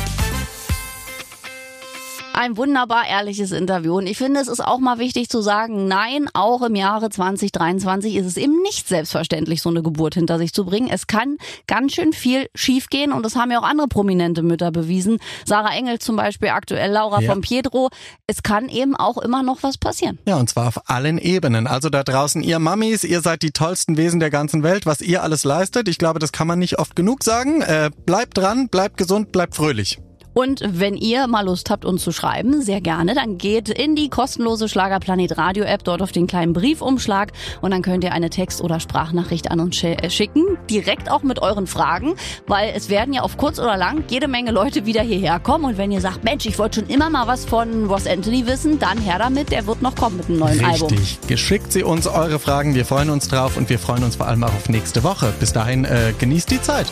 Ein 2.36 2.58
wunderbar 2.58 3.08
ehrliches 3.08 3.52
Interview. 3.52 3.98
Und 3.98 4.08
ich 4.08 4.18
finde, 4.18 4.40
es 4.40 4.48
ist 4.48 4.60
auch 4.60 4.80
mal 4.80 4.98
wichtig 4.98 5.30
zu 5.30 5.42
sagen, 5.44 5.88
nein, 5.88 6.28
auch 6.34 6.64
im 6.64 6.76
Jahre 6.76 7.12
2023 7.12 8.16
ist 8.16 8.26
es 8.26 8.38
eben 8.38 8.60
nicht 8.64 8.88
selbstverständlich, 8.88 9.62
so 9.62 9.70
eine 9.70 9.84
Geburt 9.84 10.16
hinter 10.16 10.40
sich 10.40 10.52
zu 10.52 10.66
bringen. 10.66 10.90
Es 10.92 11.06
kann 11.06 11.38
ganz 11.68 11.94
schön 11.94 12.12
viel 12.12 12.48
schiefgehen 12.56 13.12
und 13.12 13.24
das 13.24 13.36
haben 13.36 13.52
ja 13.52 13.60
auch 13.60 13.64
andere 13.64 13.88
prominente 13.88 14.42
Mütter 14.42 14.72
bewiesen. 14.72 15.20
Sarah 15.46 15.76
Engel 15.76 16.00
zum 16.00 16.16
Beispiel 16.16 16.50
aktuell, 16.50 16.92
Laura 16.92 17.22
Ja. 17.22 17.32
von 17.32 17.42
Pietro. 17.42 17.90
Es 18.26 18.42
kann 18.42 18.68
eben 18.68 18.96
auch 18.96 19.20
immer 19.20 19.44
noch 19.44 19.62
was 19.62 19.78
passieren. 19.78 20.18
Ja, 20.28 20.38
und 20.38 20.50
zwar 20.50 20.70
auf 20.70 20.90
allen 20.90 21.20
Ebenen. 21.20 21.68
Also 21.68 21.90
da 21.90 22.04
draußen, 22.04 22.42
ihr 22.42 22.58
Mamis, 22.58 23.04
ihr 23.04 23.22
seid 23.22 23.44
die 23.44 23.52
tollsten 23.52 23.96
Wesen 23.96 24.20
der 24.20 24.32
ganzen 24.32 24.64
Welt, 24.64 24.88
was 24.88 25.02
ihr 25.02 25.22
alles 25.22 25.44
leistet. 25.44 25.88
Ich 25.88 26.00
glaube, 26.00 26.18
das 26.18 26.32
kann 26.32 26.48
man 26.48 26.58
nicht 26.58 26.80
oft 26.80 26.96
genug 26.96 27.24
sagen. 27.24 27.62
Äh, 27.62 27.92
bleibt 28.08 28.40
dran, 28.40 28.70
bleibt 28.70 28.98
gesund, 28.98 29.32
bleibt 29.32 29.56
fröhlich. 29.56 30.00
Und 30.34 30.62
wenn 30.66 30.96
ihr 30.96 31.28
mal 31.28 31.46
Lust 31.46 31.70
habt, 31.70 31.86
uns 31.86 32.04
zu 32.04 32.12
schreiben, 32.12 32.62
sehr 32.62 32.82
gerne, 32.82 33.14
dann 33.14 33.38
geht 33.38 33.70
in 33.70 33.96
die 33.96 34.10
kostenlose 34.10 34.68
Schlagerplanet 34.68 35.38
Radio 35.38 35.64
App, 35.64 35.84
dort 35.84 36.02
auf 36.02 36.12
den 36.12 36.28
kleinen 36.28 36.54
Briefumschlag 36.54 37.32
und 37.62 37.72
dann 37.72 37.82
könnt 37.82 38.04
ihr 38.04 38.14
eine 38.14 38.30
Text- 38.30 38.62
oder 38.62 38.80
Sprachnachricht 38.80 39.52
an 39.52 39.60
uns 39.60 39.84
äh, 39.84 40.10
schicken, 40.10 40.58
direkt 40.70 41.12
auch 41.12 41.24
mit 41.24 41.42
euren 41.42 41.68
Fragen, 41.68 42.16
weil 42.48 42.74
es 42.76 42.90
werden 42.90 43.14
ja 43.14 43.22
auf 43.22 43.38
kurz 43.38 43.60
oder 43.60 43.78
lang 43.78 44.04
jede 44.10 44.28
Menge 44.28 44.52
Leute 44.52 44.86
wieder 44.86 45.02
hierher 45.02 45.40
kommen 45.40 45.66
und 45.66 45.78
wenn 45.78 45.92
ihr 45.92 46.02
sagt, 46.02 46.24
Mensch, 46.24 46.46
ich 46.46 46.58
wollte 46.58 46.82
schon 46.82 46.90
immer 46.90 47.10
mal 47.10 47.28
was 47.28 47.46
von 47.46 47.86
Ross 47.86 48.08
Anthony 48.08 48.48
wissen, 48.48 48.80
dann 48.80 48.98
her 48.98 49.20
damit, 49.20 49.52
der 49.52 49.68
wird 49.68 49.82
noch 49.82 49.96
kommen 49.96 50.18
mit 50.18 50.30
einem 50.30 50.40
neuen 50.40 50.66
Album. 50.66 50.90
Richtig. 50.90 51.20
Geschickt 51.28 51.72
sie 51.72 51.84
uns 51.84 52.08
eure 52.08 52.40
Fragen. 52.40 52.76
Wir 52.76 52.86
freuen 52.86 53.10
uns 53.10 53.28
drauf 53.28 53.58
und 53.58 53.70
wir 53.70 53.80
freuen 53.80 54.04
uns 54.04 54.16
vor 54.16 54.28
allem 54.28 54.44
auch 54.44 54.54
auf 54.54 54.70
nächste 54.70 55.04
Woche. 55.04 55.34
Bis 55.40 55.54
dahin, 55.54 55.86
äh, 55.86 56.14
genießt 56.18 56.50
die 56.50 56.62
Zeit. 56.62 56.88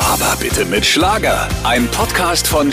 Aber 0.00 0.36
bitte 0.38 0.64
mit 0.64 0.84
Schlager. 0.86 1.48
Ein 1.64 1.88
Podcast 1.88 2.46
von 2.46 2.72